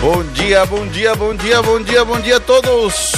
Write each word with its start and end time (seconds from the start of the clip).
Bom 0.00 0.24
dia, 0.32 0.64
bom 0.64 0.86
dia, 0.86 1.14
bom 1.14 1.34
dia, 1.34 1.60
bom 1.60 1.82
dia, 1.82 2.02
bom 2.06 2.18
dia 2.22 2.36
a 2.38 2.40
todos. 2.40 3.12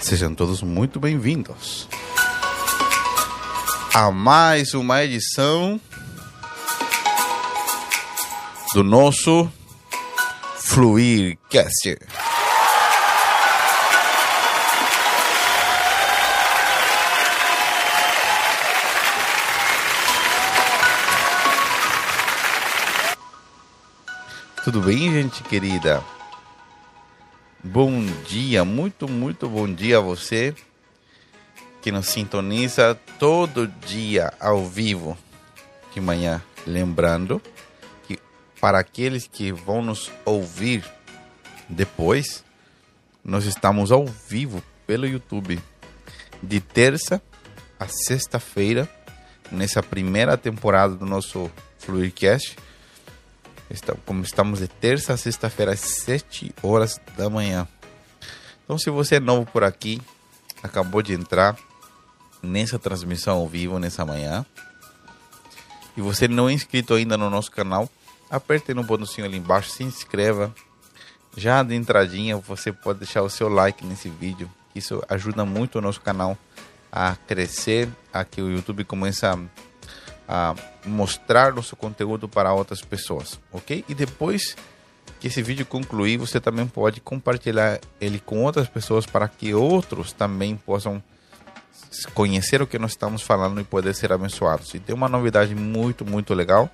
Sejam 0.00 0.34
todos 0.34 0.62
muito 0.62 0.98
bem-vindos 0.98 1.86
a 3.92 4.10
mais 4.10 4.72
uma 4.72 5.04
edição 5.04 5.78
do 8.74 8.84
nosso 8.84 9.50
Fluircast. 10.56 11.98
Tudo 24.64 24.82
bem, 24.82 25.10
gente 25.10 25.42
querida? 25.44 26.04
Bom 27.64 28.04
dia, 28.26 28.66
muito, 28.66 29.08
muito 29.08 29.48
bom 29.48 29.66
dia 29.72 29.96
a 29.96 30.00
você 30.00 30.54
que 31.80 31.90
nos 31.90 32.06
sintoniza 32.06 32.94
todo 33.18 33.66
dia 33.66 34.32
ao 34.38 34.66
vivo 34.66 35.16
de 35.94 36.02
manhã. 36.02 36.42
Lembrando 36.66 37.40
para 38.60 38.78
aqueles 38.78 39.26
que 39.26 39.52
vão 39.52 39.82
nos 39.82 40.10
ouvir 40.24 40.84
depois, 41.68 42.44
nós 43.24 43.44
estamos 43.44 43.92
ao 43.92 44.06
vivo 44.06 44.62
pelo 44.86 45.06
YouTube 45.06 45.60
de 46.42 46.60
terça 46.60 47.20
a 47.78 47.86
sexta-feira 47.86 48.88
nessa 49.50 49.82
primeira 49.82 50.36
temporada 50.36 50.94
do 50.94 51.06
nosso 51.06 51.50
Fluircast 51.78 52.56
como 54.06 54.22
estamos 54.22 54.60
de 54.60 54.68
terça 54.68 55.12
a 55.12 55.16
sexta-feira 55.16 55.72
às 55.72 55.80
7 55.80 56.54
horas 56.62 56.98
da 57.16 57.28
manhã. 57.28 57.68
Então, 58.64 58.78
se 58.78 58.90
você 58.90 59.16
é 59.16 59.20
novo 59.20 59.46
por 59.50 59.62
aqui, 59.62 60.00
acabou 60.62 61.02
de 61.02 61.12
entrar 61.12 61.56
nessa 62.42 62.78
transmissão 62.78 63.38
ao 63.38 63.48
vivo 63.48 63.78
nessa 63.78 64.04
manhã, 64.04 64.44
e 65.96 66.00
você 66.00 66.28
não 66.28 66.48
é 66.48 66.52
inscrito 66.52 66.94
ainda 66.94 67.16
no 67.16 67.28
nosso 67.28 67.50
canal, 67.50 67.88
aperte 68.30 68.74
no 68.74 68.82
botãozinho 68.82 69.26
ali 69.26 69.36
embaixo, 69.36 69.70
se 69.70 69.84
inscreva. 69.84 70.54
Já 71.36 71.62
de 71.62 71.74
entradinha, 71.74 72.36
você 72.36 72.72
pode 72.72 73.00
deixar 73.00 73.22
o 73.22 73.30
seu 73.30 73.48
like 73.48 73.84
nesse 73.86 74.08
vídeo. 74.08 74.50
Isso 74.74 75.02
ajuda 75.08 75.44
muito 75.44 75.78
o 75.78 75.80
nosso 75.80 76.00
canal 76.00 76.36
a 76.90 77.16
crescer, 77.26 77.88
a 78.12 78.24
que 78.24 78.40
o 78.40 78.50
YouTube 78.50 78.84
comece 78.84 79.26
a 79.26 79.38
a 80.28 80.54
mostrar 80.84 81.54
nosso 81.54 81.74
conteúdo 81.74 82.28
para 82.28 82.52
outras 82.52 82.82
pessoas, 82.82 83.40
ok? 83.50 83.82
E 83.88 83.94
depois 83.94 84.54
que 85.18 85.26
esse 85.26 85.40
vídeo 85.40 85.64
concluir, 85.64 86.18
você 86.18 86.38
também 86.38 86.66
pode 86.66 87.00
compartilhar 87.00 87.80
ele 87.98 88.20
com 88.20 88.44
outras 88.44 88.68
pessoas 88.68 89.06
para 89.06 89.26
que 89.26 89.54
outros 89.54 90.12
também 90.12 90.54
possam 90.54 91.02
conhecer 92.12 92.60
o 92.60 92.66
que 92.66 92.78
nós 92.78 92.90
estamos 92.90 93.22
falando 93.22 93.58
e 93.58 93.64
poder 93.64 93.94
ser 93.94 94.12
abençoados. 94.12 94.74
E 94.74 94.78
tem 94.78 94.94
uma 94.94 95.08
novidade 95.08 95.54
muito, 95.54 96.04
muito 96.04 96.34
legal. 96.34 96.70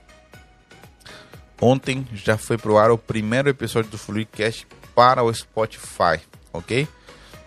Ontem 1.61 2.07
já 2.13 2.37
foi 2.37 2.59
pro 2.59 2.79
ar 2.79 2.91
o 2.91 2.99
primeiro 2.99 3.49
episódio 3.49 3.91
do 3.91 3.99
Fluidcast 3.99 4.67
para 4.95 5.23
o 5.23 5.33
Spotify, 5.33 6.21
ok? 6.53 6.87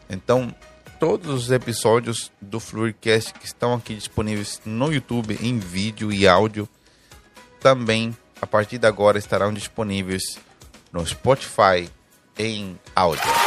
Então 0.09 0.53
todos 0.99 1.43
os 1.43 1.51
episódios 1.51 2.31
do 2.41 2.59
Fluidcast 2.59 3.33
que 3.33 3.45
estão 3.45 3.73
aqui 3.73 3.93
disponíveis 3.93 4.61
no 4.65 4.91
YouTube 4.91 5.37
em 5.41 5.59
vídeo 5.59 6.11
e 6.11 6.27
áudio 6.27 6.67
também 7.59 8.15
a 8.41 8.47
partir 8.47 8.77
de 8.77 8.87
agora 8.87 9.17
estarão 9.17 9.53
disponíveis 9.53 10.37
no 10.91 11.05
Spotify 11.05 11.89
em 12.37 12.79
áudio. 12.95 13.46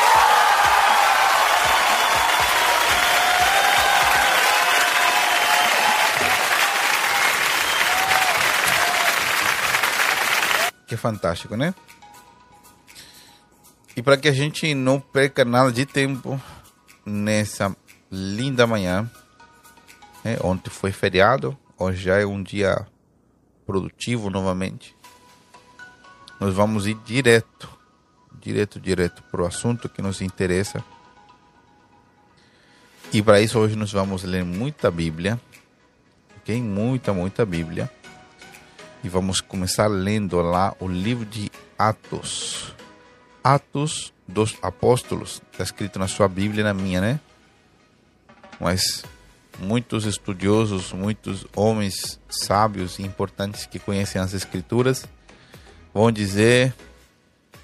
Que 10.90 10.96
fantástico, 10.96 11.56
né? 11.56 11.72
E 13.94 14.02
para 14.02 14.16
que 14.16 14.26
a 14.26 14.32
gente 14.32 14.74
não 14.74 14.98
perca 14.98 15.44
nada 15.44 15.70
de 15.70 15.86
tempo, 15.86 16.42
nessa 17.06 17.76
linda 18.10 18.66
manhã. 18.66 19.08
Né? 20.24 20.36
Ontem 20.42 20.68
foi 20.68 20.90
feriado, 20.90 21.56
hoje 21.78 22.02
já 22.02 22.18
é 22.18 22.26
um 22.26 22.42
dia 22.42 22.84
produtivo 23.64 24.30
novamente. 24.30 24.96
Nós 26.40 26.52
vamos 26.52 26.88
ir 26.88 26.94
direto, 27.04 27.70
direto, 28.40 28.80
direto 28.80 29.22
para 29.30 29.42
o 29.42 29.46
assunto 29.46 29.88
que 29.88 30.02
nos 30.02 30.20
interessa. 30.20 30.84
E 33.12 33.22
para 33.22 33.40
isso 33.40 33.60
hoje 33.60 33.76
nós 33.76 33.92
vamos 33.92 34.24
ler 34.24 34.44
muita 34.44 34.90
Bíblia, 34.90 35.40
ok? 36.38 36.60
Muita, 36.60 37.12
muita 37.12 37.46
Bíblia. 37.46 37.88
E 39.02 39.08
vamos 39.08 39.40
começar 39.40 39.86
lendo 39.86 40.40
lá 40.42 40.74
o 40.78 40.86
livro 40.86 41.24
de 41.24 41.50
Atos. 41.78 42.74
Atos 43.42 44.12
dos 44.28 44.56
Apóstolos, 44.62 45.40
está 45.50 45.64
escrito 45.64 45.98
na 45.98 46.06
sua 46.06 46.28
Bíblia 46.28 46.60
e 46.60 46.64
na 46.64 46.74
minha, 46.74 47.00
né? 47.00 47.20
Mas 48.60 49.04
muitos 49.58 50.04
estudiosos, 50.04 50.92
muitos 50.92 51.46
homens 51.56 52.20
sábios 52.28 52.98
e 52.98 53.02
importantes 53.02 53.66
que 53.66 53.78
conhecem 53.78 54.20
as 54.20 54.34
Escrituras 54.34 55.06
vão 55.92 56.12
dizer 56.12 56.74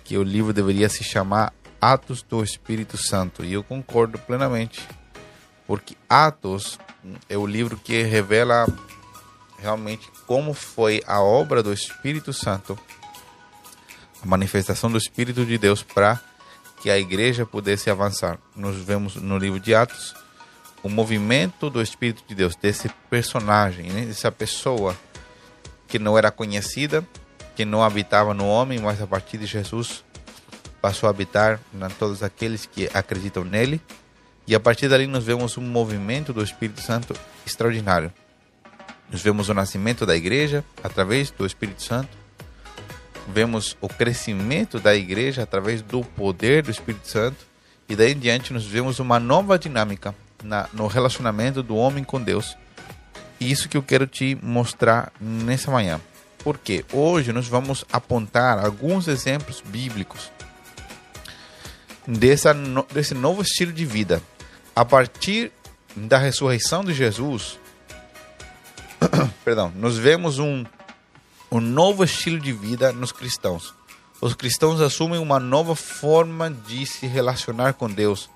que 0.05 0.17
o 0.17 0.23
livro 0.23 0.53
deveria 0.53 0.89
se 0.89 1.05
chamar 1.05 1.53
Atos 1.81 2.23
do 2.23 2.43
Espírito 2.43 2.97
Santo. 2.97 3.45
E 3.45 3.53
eu 3.53 3.63
concordo 3.63 4.19
plenamente, 4.19 4.87
porque 5.67 5.97
Atos 6.09 6.79
é 7.29 7.37
o 7.37 7.47
livro 7.47 7.77
que 7.77 8.03
revela 8.03 8.67
realmente 9.59 10.11
como 10.27 10.55
foi 10.55 11.03
a 11.07 11.21
obra 11.21 11.63
do 11.63 11.73
Espírito 11.73 12.33
Santo 12.33 12.79
a 14.23 14.27
manifestação 14.27 14.91
do 14.91 14.99
Espírito 14.99 15.45
de 15.45 15.59
Deus 15.59 15.83
para 15.83 16.21
que 16.81 16.91
a 16.91 16.99
igreja 16.99 17.47
pudesse 17.47 17.91
avançar. 17.91 18.39
Nós 18.55 18.77
vemos 18.77 19.17
no 19.17 19.39
livro 19.39 19.61
de 19.61 19.75
Atos 19.75 20.15
o 20.83 20.89
movimento 20.89 21.69
do 21.69 21.83
Espírito 21.83 22.23
de 22.29 22.35
Deus, 22.35 22.55
desse 22.55 22.89
personagem, 23.11 23.91
né? 23.91 24.05
dessa 24.05 24.31
pessoa 24.31 24.97
que 25.89 25.99
não 25.99 26.17
era 26.17 26.31
conhecida, 26.31 27.07
que 27.55 27.65
não 27.65 27.83
habitava 27.83 28.35
no 28.35 28.47
homem, 28.47 28.79
mas 28.79 29.01
a 29.01 29.07
partir 29.07 29.39
de 29.39 29.47
Jesus 29.47 30.05
passou 30.81 31.07
a 31.07 31.11
habitar 31.11 31.59
em 31.75 31.89
todos 31.99 32.23
aqueles 32.23 32.67
que 32.67 32.89
acreditam 32.95 33.45
nele. 33.45 33.81
E 34.47 34.55
a 34.55 34.61
partir 34.61 34.89
dali 34.89 35.07
nós 35.07 35.25
vemos 35.25 35.57
um 35.57 35.63
movimento 35.63 36.33
do 36.33 36.43
Espírito 36.43 36.81
Santo 36.81 37.15
extraordinário. 37.45 38.13
Nós 39.11 39.23
vemos 39.23 39.49
o 39.49 39.55
nascimento 39.55 40.05
da 40.05 40.17
igreja 40.17 40.65
através 40.83 41.31
do 41.31 41.47
Espírito 41.47 41.83
Santo 41.83 42.27
vemos 43.27 43.77
o 43.81 43.89
crescimento 43.89 44.79
da 44.79 44.95
igreja 44.95 45.43
através 45.43 45.83
do 45.83 46.03
poder 46.03 46.63
do 46.63 46.71
Espírito 46.71 47.09
Santo 47.09 47.45
e 47.89 47.97
daí 47.97 48.13
em 48.13 48.19
diante 48.19 48.53
nós 48.53 48.65
vemos 48.65 48.99
uma 48.99 49.19
nova 49.19 49.59
dinâmica 49.59 50.15
na, 50.43 50.69
no 50.73 50.87
relacionamento 50.87 51.63
do 51.63 51.77
homem 51.77 52.05
com 52.05 52.21
Deus. 52.21 52.57
E 53.39 53.51
isso 53.51 53.69
que 53.69 53.77
eu 53.77 53.83
quero 53.83 54.07
te 54.07 54.37
mostrar 54.43 55.13
nessa 55.21 55.71
manhã. 55.71 56.01
Porque 56.39 56.85
hoje 56.93 57.33
nós 57.33 57.47
vamos 57.49 57.85
apontar 57.93 58.65
alguns 58.65 59.09
exemplos 59.09 59.63
bíblicos 59.65 60.31
dessa, 62.07 62.55
desse 62.93 63.15
novo 63.15 63.43
estilo 63.43 63.73
de 63.73 63.85
vida. 63.85 64.23
A 64.75 64.85
partir 64.85 65.53
da 65.95 66.19
ressurreição 66.19 66.85
de 66.85 66.93
Jesus, 66.93 67.59
perdão, 69.45 69.73
nós 69.77 69.97
vemos 69.97 70.39
um 70.39 70.65
um 71.51 71.61
novo 71.61 72.05
estilo 72.05 72.41
de 72.41 72.53
vida 72.53 72.93
nos 72.93 73.13
cristãos. 73.13 73.75
Os 74.21 74.35
cristãos 74.35 74.81
assumem 74.81 75.21
uma 75.21 75.39
nova 75.39 75.77
forma 75.77 76.51
de 76.51 76.87
se 76.87 77.07
relacionar 77.07 77.75
com 77.75 77.89
Deus. 77.89 78.29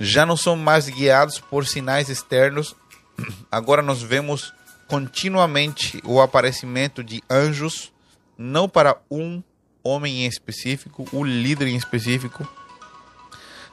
Já 0.00 0.24
não 0.24 0.36
são 0.36 0.56
mais 0.56 0.88
guiados 0.88 1.38
por 1.38 1.66
sinais 1.66 2.08
externos. 2.08 2.74
Agora 3.50 3.82
nós 3.82 4.02
vemos 4.02 4.52
continuamente 4.86 6.00
o 6.04 6.20
aparecimento 6.20 7.04
de 7.04 7.22
anjos, 7.28 7.92
não 8.36 8.68
para 8.68 8.96
um 9.10 9.42
homem 9.82 10.24
em 10.24 10.26
específico, 10.26 11.06
o 11.12 11.24
líder 11.24 11.68
em 11.68 11.76
específico. 11.76 12.48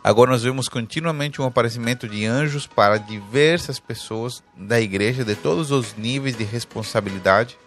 Agora 0.06 0.30
nós 0.30 0.44
vemos 0.44 0.69
continuamente 0.69 1.42
um 1.42 1.46
aparecimento 1.46 2.07
de 2.07 2.28
anjos 2.28 2.68
para 2.68 3.00
diversas 3.00 3.80
pessoas 3.80 4.44
da 4.56 4.80
igreja, 4.80 5.25
de 5.25 5.34
todos 5.34 5.72
os 5.72 5.96
níveis 5.98 6.38
de 6.38 6.44
responsabilidade. 6.44 7.57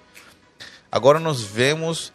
Agora 0.88 1.18
nós 1.18 1.42
vemos 1.42 2.12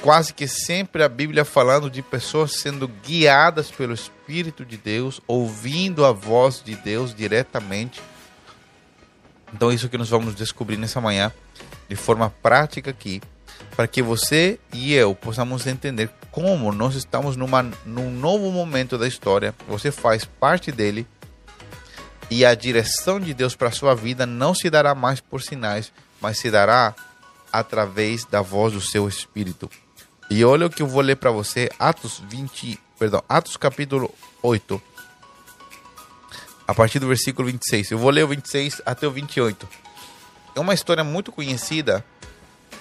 quase 0.00 0.32
que 0.32 0.46
sempre 0.46 1.02
a 1.02 1.08
Bíblia 1.08 1.44
falando 1.44 1.90
de 1.90 2.02
pessoas 2.02 2.52
sendo 2.52 2.86
guiadas 2.86 3.68
pelo 3.68 3.92
Espírito 3.92 4.64
de 4.64 4.76
Deus, 4.76 5.20
ouvindo 5.26 6.04
a 6.04 6.12
voz 6.12 6.62
de 6.64 6.76
Deus 6.76 7.12
diretamente. 7.12 8.00
Então, 9.52 9.72
isso 9.72 9.88
que 9.88 9.98
nós 9.98 10.08
vamos 10.08 10.36
descobrir 10.36 10.76
nessa 10.76 11.00
manhã, 11.00 11.32
de 11.88 11.96
forma 11.96 12.30
prática 12.40 12.90
aqui, 12.90 13.20
para 13.74 13.88
que 13.88 14.00
você 14.00 14.60
e 14.72 14.94
eu 14.94 15.16
possamos 15.16 15.66
entender 15.66 16.10
como 16.34 16.72
nós 16.72 16.96
estamos 16.96 17.36
numa, 17.36 17.62
num 17.86 18.10
novo 18.10 18.50
momento 18.50 18.98
da 18.98 19.06
história, 19.06 19.54
você 19.68 19.92
faz 19.92 20.24
parte 20.24 20.72
dele 20.72 21.06
e 22.28 22.44
a 22.44 22.52
direção 22.56 23.20
de 23.20 23.32
Deus 23.32 23.54
para 23.54 23.68
a 23.68 23.72
sua 23.72 23.94
vida 23.94 24.26
não 24.26 24.52
se 24.52 24.68
dará 24.68 24.96
mais 24.96 25.20
por 25.20 25.40
sinais, 25.40 25.92
mas 26.20 26.40
se 26.40 26.50
dará 26.50 26.92
através 27.52 28.24
da 28.24 28.42
voz 28.42 28.72
do 28.72 28.80
seu 28.80 29.06
espírito. 29.06 29.70
E 30.28 30.44
olha 30.44 30.66
o 30.66 30.70
que 30.70 30.82
eu 30.82 30.88
vou 30.88 31.02
ler 31.02 31.14
para 31.14 31.30
você, 31.30 31.70
Atos 31.78 32.20
20, 32.28 32.80
perdão, 32.98 33.22
Atos 33.28 33.56
capítulo 33.56 34.12
8, 34.42 34.82
a 36.66 36.74
partir 36.74 36.98
do 36.98 37.06
versículo 37.06 37.46
26. 37.46 37.92
Eu 37.92 37.98
vou 37.98 38.10
ler 38.10 38.24
o 38.24 38.28
26 38.28 38.82
até 38.84 39.06
o 39.06 39.10
28. 39.12 39.68
É 40.56 40.58
uma 40.58 40.74
história 40.74 41.04
muito 41.04 41.30
conhecida 41.30 42.04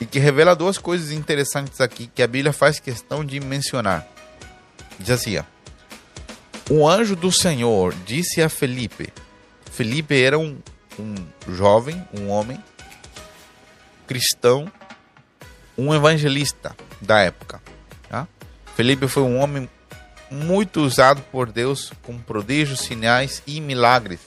e 0.03 0.05
que 0.05 0.19
revela 0.19 0.53
duas 0.53 0.77
coisas 0.77 1.11
interessantes 1.11 1.79
aqui 1.79 2.07
que 2.13 2.21
a 2.21 2.27
Bíblia 2.27 2.51
faz 2.51 2.77
questão 2.77 3.23
de 3.23 3.39
mencionar. 3.39 4.05
Diz 4.99 5.11
assim: 5.11 5.37
ó, 5.37 5.43
O 6.69 6.85
anjo 6.85 7.15
do 7.15 7.31
Senhor 7.31 7.95
disse 8.05 8.41
a 8.41 8.49
Felipe. 8.49 9.13
Felipe 9.71 10.21
era 10.21 10.37
um, 10.37 10.59
um 10.99 11.15
jovem, 11.47 12.05
um 12.13 12.27
homem 12.27 12.61
cristão, 14.05 14.69
um 15.77 15.95
evangelista 15.95 16.75
da 16.99 17.21
época. 17.21 17.61
Tá? 18.09 18.27
Felipe 18.75 19.07
foi 19.07 19.23
um 19.23 19.39
homem 19.39 19.69
muito 20.29 20.81
usado 20.81 21.21
por 21.31 21.49
Deus 21.49 21.93
com 22.03 22.19
prodígios, 22.19 22.81
sinais 22.81 23.41
e 23.47 23.61
milagres. 23.61 24.19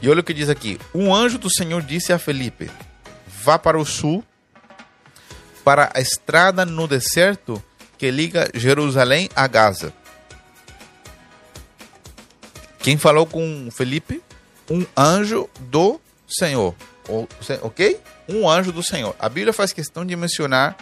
E 0.00 0.08
olha 0.08 0.20
o 0.20 0.24
que 0.24 0.32
diz 0.32 0.48
aqui: 0.48 0.80
Um 0.94 1.14
anjo 1.14 1.36
do 1.36 1.50
Senhor 1.50 1.82
disse 1.82 2.10
a 2.10 2.18
Felipe: 2.18 2.70
Vá 3.42 3.58
para 3.58 3.78
o 3.78 3.84
sul, 3.84 4.24
para 5.64 5.90
a 5.94 6.00
estrada 6.00 6.64
no 6.64 6.86
deserto 6.86 7.62
que 7.98 8.10
liga 8.10 8.48
Jerusalém 8.54 9.28
a 9.34 9.46
Gaza. 9.46 9.92
Quem 12.78 12.96
falou 12.96 13.26
com 13.26 13.68
Felipe? 13.70 14.22
Um 14.70 14.86
anjo 14.96 15.48
do 15.60 16.00
Senhor. 16.28 16.74
Ok? 17.62 18.00
Um 18.28 18.48
anjo 18.48 18.72
do 18.72 18.82
Senhor. 18.82 19.14
A 19.18 19.28
Bíblia 19.28 19.52
faz 19.52 19.72
questão 19.72 20.06
de 20.06 20.14
mencionar 20.14 20.76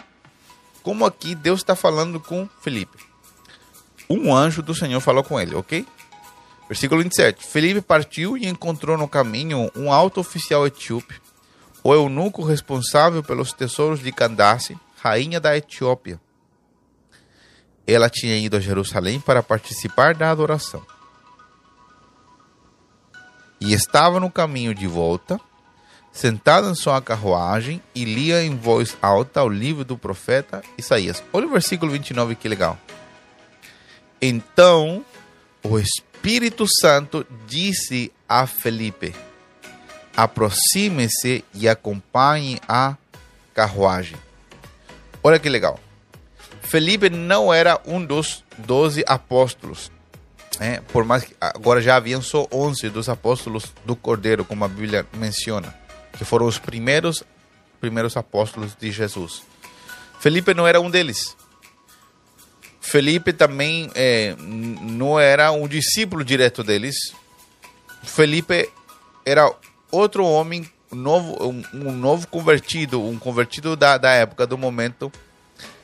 como 0.83 1.05
aqui 1.05 1.35
Deus 1.35 1.61
está 1.61 1.75
falando 1.75 2.19
com 2.19 2.47
Felipe. 2.61 2.97
Um 4.09 4.35
anjo 4.35 4.61
do 4.61 4.75
Senhor 4.75 4.99
falou 4.99 5.23
com 5.23 5.39
ele, 5.39 5.55
ok? 5.55 5.85
Versículo 6.67 7.01
27. 7.01 7.45
Felipe 7.45 7.81
partiu 7.81 8.37
e 8.37 8.47
encontrou 8.47 8.97
no 8.97 9.07
caminho 9.07 9.71
um 9.75 9.91
alto 9.91 10.19
oficial 10.19 10.65
etíope, 10.65 11.19
o 11.83 11.93
eunuco 11.93 12.43
responsável 12.43 13.23
pelos 13.23 13.53
tesouros 13.53 13.99
de 13.99 14.11
Candace, 14.11 14.77
rainha 15.01 15.39
da 15.39 15.55
Etiópia. 15.55 16.19
Ela 17.87 18.09
tinha 18.09 18.37
ido 18.37 18.57
a 18.57 18.59
Jerusalém 18.59 19.19
para 19.19 19.41
participar 19.41 20.13
da 20.13 20.29
adoração. 20.29 20.85
E 23.59 23.73
estava 23.73 24.19
no 24.19 24.31
caminho 24.31 24.73
de 24.73 24.87
volta 24.87 25.39
sentada 26.11 26.69
em 26.69 26.75
sua 26.75 27.01
carruagem 27.01 27.81
e 27.95 28.03
lia 28.03 28.43
em 28.43 28.55
voz 28.55 28.97
alta 29.01 29.43
o 29.43 29.49
livro 29.49 29.85
do 29.85 29.97
profeta 29.97 30.61
Isaías. 30.77 31.23
Olha 31.31 31.47
o 31.47 31.51
versículo 31.51 31.91
29, 31.91 32.35
que 32.35 32.49
legal. 32.49 32.77
Então 34.21 35.05
o 35.63 35.79
Espírito 35.79 36.65
Santo 36.81 37.25
disse 37.47 38.11
a 38.27 38.45
Felipe: 38.45 39.15
aproxime-se 40.15 41.43
e 41.53 41.67
acompanhe 41.67 42.59
a 42.67 42.95
carruagem. 43.53 44.17
Olha 45.23 45.39
que 45.39 45.49
legal. 45.49 45.79
Felipe 46.61 47.09
não 47.09 47.53
era 47.53 47.79
um 47.85 48.03
dos 48.03 48.43
doze 48.57 49.03
apóstolos. 49.07 49.91
É, 50.59 50.81
por 50.91 51.03
mais 51.03 51.23
que 51.23 51.35
agora 51.39 51.81
já 51.81 51.95
haviam 51.95 52.21
só 52.21 52.47
11 52.51 52.89
dos 52.89 53.09
apóstolos 53.09 53.73
do 53.85 53.95
Cordeiro, 53.95 54.45
como 54.45 54.63
a 54.63 54.67
Bíblia 54.67 55.05
menciona 55.13 55.81
que 56.17 56.25
foram 56.25 56.45
os 56.45 56.59
primeiros 56.59 57.23
primeiros 57.79 58.15
apóstolos 58.15 58.75
de 58.79 58.91
Jesus. 58.91 59.41
Felipe 60.19 60.53
não 60.53 60.67
era 60.67 60.79
um 60.79 60.89
deles. 60.89 61.35
Felipe 62.79 63.33
também 63.33 63.89
é, 63.95 64.35
não 64.37 65.19
era 65.19 65.51
um 65.51 65.67
discípulo 65.67 66.23
direto 66.23 66.63
deles. 66.63 66.95
Felipe 68.03 68.69
era 69.25 69.51
outro 69.91 70.25
homem 70.25 70.69
novo, 70.91 71.43
um, 71.43 71.63
um 71.73 71.91
novo 71.91 72.27
convertido, 72.27 73.01
um 73.01 73.17
convertido 73.17 73.75
da, 73.75 73.97
da 73.97 74.11
época, 74.11 74.45
do 74.47 74.57
momento. 74.57 75.11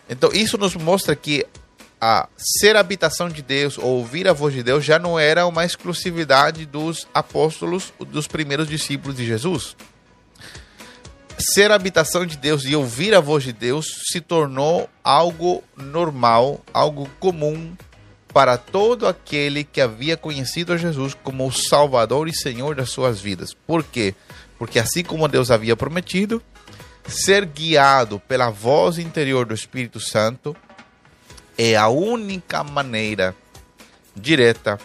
Então 0.10 0.32
isso 0.32 0.58
nos 0.58 0.76
mostra 0.76 1.16
que 1.16 1.46
a 2.00 2.30
ser 2.38 2.76
habitação 2.76 3.28
de 3.28 3.42
Deus, 3.42 3.78
ou 3.78 3.98
ouvir 3.98 4.28
a 4.28 4.34
voz 4.34 4.54
de 4.54 4.62
Deus, 4.62 4.86
já 4.86 5.00
não 5.00 5.18
era 5.18 5.48
uma 5.48 5.66
exclusividade 5.66 6.66
dos 6.66 7.08
apóstolos, 7.14 7.92
dos 8.00 8.28
primeiros 8.28 8.68
discípulos 8.68 9.18
de 9.18 9.26
Jesus 9.26 9.76
ser 11.40 11.72
habitação 11.72 12.26
de 12.26 12.36
Deus 12.36 12.64
e 12.66 12.76
ouvir 12.76 13.14
a 13.14 13.20
voz 13.20 13.44
de 13.44 13.54
Deus 13.54 13.86
se 14.12 14.20
tornou 14.20 14.90
algo 15.04 15.64
normal, 15.76 16.62
algo 16.74 17.08
comum 17.20 17.76
para 18.34 18.58
todo 18.58 19.08
aquele 19.08 19.64
que 19.64 19.82
havia 19.82 20.18
conhecido 20.18 20.74
a 20.74 20.78
Jesus 20.78 21.14
como 21.14 21.48
o 21.48 21.52
Salvador 21.52 22.28
e 22.28 22.36
Senhor 22.36 22.76
das 22.76 22.90
suas 22.90 23.20
vidas. 23.20 23.54
Por 23.54 23.84
quê? 23.84 24.14
Porque 24.58 24.80
assim 24.80 25.04
como 25.04 25.28
Deus 25.28 25.50
havia 25.50 25.76
prometido, 25.76 26.42
ser 27.08 27.46
guiado 27.46 28.20
pela 28.28 28.50
voz 28.50 28.98
interior 28.98 29.46
do 29.46 29.54
Espírito 29.54 30.00
Santo 30.00 30.56
é 31.58 31.76
a 31.76 31.88
única 31.88 32.64
maneira 32.64 33.36
direta 34.16 34.78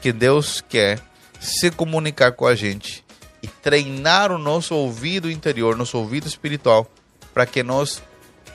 que 0.00 0.12
Deus 0.12 0.62
quer 0.66 1.00
se 1.40 1.70
comunicar 1.70 2.32
com 2.32 2.46
a 2.46 2.54
gente 2.54 3.04
e 3.42 3.46
treinar 3.46 4.32
o 4.32 4.38
nosso 4.38 4.74
ouvido 4.74 5.30
interior, 5.30 5.76
nosso 5.76 5.98
ouvido 5.98 6.26
espiritual, 6.26 6.90
para 7.34 7.44
que 7.44 7.62
nós 7.62 8.02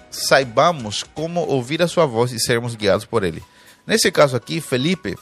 saibamos 0.10 1.04
como 1.04 1.42
ouvir 1.42 1.82
a 1.84 1.88
sua 1.88 2.06
voz 2.06 2.32
e 2.32 2.40
sermos 2.40 2.74
guiados 2.74 3.06
por 3.06 3.24
ele. 3.24 3.44
Nesse 3.90 4.12
caso 4.12 4.38
aqui, 4.38 4.62
Felipe, 4.62 5.18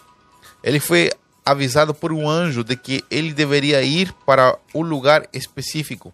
ele 0.61 0.81
foi 0.81 1.09
avisado 1.45 1.93
por 1.93 2.11
um 2.11 2.29
anjo 2.29 2.65
de 2.65 2.75
que 2.75 3.01
ele 3.09 3.31
deveria 3.33 3.81
ir 3.81 4.11
para 4.25 4.59
um 4.75 4.81
lugar 4.81 5.25
específico. 5.31 6.13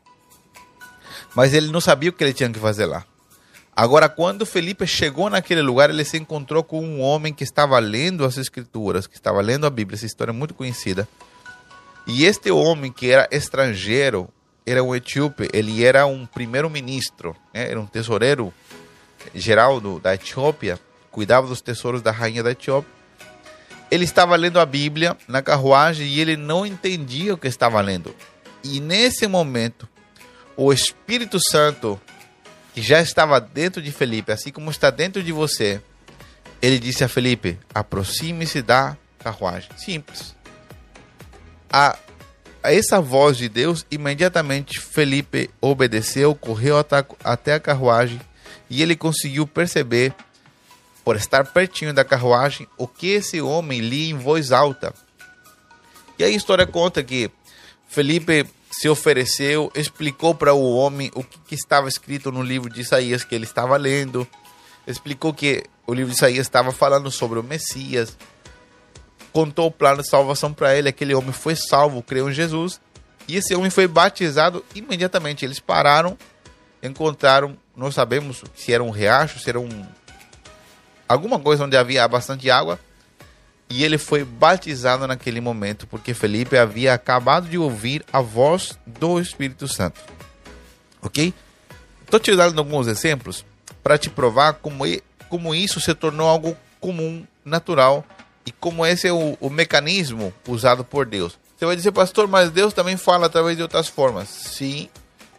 Mas 1.36 1.52
ele 1.52 1.72
não 1.72 1.82
sabia 1.82 2.12
o 2.12 2.14
que 2.14 2.24
ele 2.24 2.32
tinha 2.32 2.52
que 2.52 2.60
fazer 2.60 2.86
lá. 2.86 3.04
Agora, 3.76 4.08
quando 4.08 4.46
Felipe 4.46 4.86
chegou 4.86 5.32
naquele 5.32 5.64
lugar, 5.64 5.90
ele 5.90 6.06
se 6.06 6.16
encontrou 6.16 6.64
com 6.64 6.80
um 6.80 7.02
homem 7.02 7.34
que 7.34 7.44
estava 7.44 7.80
lendo 7.80 8.24
as 8.24 8.38
escrituras, 8.38 9.08
que 9.08 9.16
estava 9.16 9.42
lendo 9.42 9.66
a 9.66 9.70
Bíblia, 9.72 9.96
essa 9.96 10.06
história 10.06 10.30
é 10.30 10.32
muito 10.32 10.54
conhecida. 10.54 11.10
E 12.06 12.24
este 12.24 12.52
homem 12.52 12.92
que 12.92 13.10
era 13.10 13.28
estrangeiro, 13.32 14.30
era 14.64 14.84
um 14.84 14.94
etíope, 14.94 15.50
ele 15.52 15.84
era 15.84 16.06
um 16.06 16.24
primeiro-ministro, 16.28 17.36
né? 17.52 17.72
era 17.72 17.80
um 17.80 17.88
tesoureiro 17.88 18.54
geral 19.34 19.82
do, 19.82 20.00
da 20.00 20.14
Etiópia, 20.14 20.80
cuidava 21.14 21.48
dos 21.48 21.62
tesouros 21.62 22.02
da 22.02 22.12
rainha 22.12 22.44
da 22.44 22.52
Etiópia. 22.52 22.92
Ele 23.90 24.04
estava 24.04 24.36
lendo 24.36 24.60
a 24.60 24.66
Bíblia 24.66 25.16
na 25.28 25.42
carruagem 25.42 26.06
e 26.06 26.20
ele 26.20 26.36
não 26.36 26.66
entendia 26.66 27.34
o 27.34 27.38
que 27.38 27.48
estava 27.48 27.80
lendo. 27.80 28.14
E 28.62 28.82
nesse 28.82 29.26
momento, 29.28 29.88
o 30.58 30.74
Espírito 30.74 31.40
Santo, 31.50 31.98
que 32.74 32.82
já 32.82 33.02
estava 33.02 33.40
dentro 33.40 33.82
de 33.82 33.92
Felipe, 33.92 34.32
assim 34.32 34.52
como 34.52 34.70
está 34.70 34.90
dentro 34.90 35.24
de 35.24 35.32
você, 35.32 35.82
ele 36.62 36.78
disse 36.78 37.04
a 37.04 37.08
Felipe: 37.08 37.58
aproxime-se 37.74 38.62
da 38.62 38.98
carruagem. 39.20 39.70
Simples 39.78 40.36
a, 41.74 41.98
a 42.62 42.72
essa 42.72 43.02
voz 43.02 43.36
de 43.36 43.50
Deus, 43.50 43.84
imediatamente 43.90 44.80
Felipe 44.80 45.50
obedeceu, 45.60 46.36
correu 46.36 46.76
até 47.24 47.56
a 47.56 47.60
carruagem 47.60 48.22
e 48.70 48.84
ele 48.84 48.96
conseguiu 48.96 49.48
perceber, 49.48 50.14
por 51.04 51.16
estar 51.16 51.46
pertinho 51.46 51.94
da 51.94 52.04
carruagem, 52.04 52.68
o 52.78 52.88
que 52.88 53.08
esse 53.08 53.42
homem 53.42 53.80
lia 53.82 54.12
em 54.12 54.18
voz 54.18 54.52
alta. 54.52 54.94
E 56.18 56.24
a 56.24 56.30
história 56.30 56.66
conta 56.66 57.04
que 57.04 57.30
Felipe 57.88 58.46
se 58.72 58.88
ofereceu, 58.88 59.72
explicou 59.76 60.34
para 60.34 60.54
o 60.54 60.76
homem 60.76 61.12
o 61.14 61.24
que, 61.24 61.38
que, 61.40 61.56
estava 61.56 61.88
escrito 61.88 62.32
no 62.32 62.42
livro 62.42 62.70
de 62.70 62.82
Isaías 62.82 63.24
que 63.24 63.36
ele 63.36 63.44
estava 63.44 63.78
lendo, 63.78 64.28
explicou 64.88 65.34
que 65.34 65.64
o 65.86 65.94
livro 65.94 66.12
de 66.12 66.18
Isaías 66.18 66.48
estava 66.48 66.72
falando 66.72 67.12
sobre 67.12 67.38
o 67.38 67.44
Messias, 67.44 68.18
contou 69.32 69.68
o 69.68 69.72
plano 69.72 70.02
de 70.02 70.10
salvação 70.10 70.54
para 70.54 70.76
ele. 70.76 70.90
Aquele 70.90 71.14
homem 71.14 71.34
foi 71.34 71.56
salvo, 71.56 72.02
creu 72.02 72.30
em 72.30 72.34
Jesus. 72.34 72.80
E 73.28 73.38
esse 73.38 73.56
homem 73.56 73.70
foi 73.70 73.88
batizado 73.88 74.64
imediatamente. 74.76 75.44
Eles 75.44 75.60
pararam, 75.60 76.18
encontraram 76.82 77.58
não 77.76 77.92
sabemos 77.92 78.44
se 78.56 78.72
era 78.72 78.84
um 78.84 78.92
riacho, 78.92 79.40
se 79.40 79.50
era 79.50 79.60
um 79.60 79.86
alguma 81.14 81.40
coisa 81.40 81.64
onde 81.64 81.78
havia 81.78 82.08
bastante 82.08 82.50
água. 82.50 82.80
E 83.70 83.84
ele 83.84 83.98
foi 83.98 84.24
batizado 84.24 85.08
naquele 85.08 85.42
momento, 85.42 85.88
porque 85.88 86.14
Felipe 86.14 86.58
havia 86.58 86.94
acabado 86.94 87.48
de 87.48 87.58
ouvir 87.58 88.06
a 88.12 88.22
voz 88.22 88.78
do 88.86 89.20
Espírito 89.20 89.68
Santo. 89.68 90.00
Ok? 91.02 91.34
Estou 92.04 92.20
te 92.20 92.36
dando 92.36 92.60
alguns 92.60 92.88
exemplos 92.88 93.44
para 93.82 93.98
te 93.98 94.10
provar 94.10 94.54
como, 94.56 94.84
como 95.30 95.56
isso 95.56 95.80
se 95.82 95.94
tornou 95.96 96.28
algo 96.28 96.56
comum, 96.80 97.26
natural, 97.44 98.06
e 98.46 98.52
como 98.52 98.86
esse 98.86 99.08
é 99.08 99.14
o, 99.14 99.38
o 99.40 99.50
mecanismo 99.50 100.34
usado 100.48 100.84
por 100.84 101.06
Deus. 101.06 101.40
Você 101.58 101.66
vai 101.66 101.76
dizer, 101.76 101.92
pastor, 101.92 102.28
mas 102.28 102.52
Deus 102.52 102.74
também 102.74 102.98
fala 102.98 103.28
através 103.28 103.56
de 103.56 103.64
outras 103.64 103.88
formas. 103.88 104.28
Sim, 104.28 104.90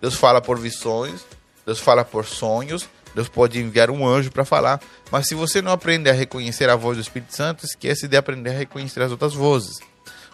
Deus 0.01 0.15
fala 0.15 0.41
por 0.41 0.59
visões, 0.59 1.25
Deus 1.67 1.79
fala 1.79 2.05
por 2.05 2.25
sonhos, 2.25 2.89
Deus 3.15 3.29
pode 3.29 3.61
enviar 3.61 3.91
um 3.91 4.07
anjo 4.07 4.31
para 4.31 4.45
falar. 4.45 4.81
Mas 5.11 5.29
se 5.29 5.35
você 5.35 5.63
não 5.63 5.73
aprende 5.73 6.11
a 6.11 6.13
reconhecer 6.13 6.69
a 6.69 6.77
voz 6.77 6.97
do 6.97 7.01
Espírito 7.01 7.35
Santo, 7.35 7.65
esquece 7.65 8.09
de 8.09 8.17
aprender 8.17 8.51
a 8.51 8.59
reconhecer 8.59 9.01
as 9.03 9.13
outras 9.13 9.35
vozes. 9.35 9.79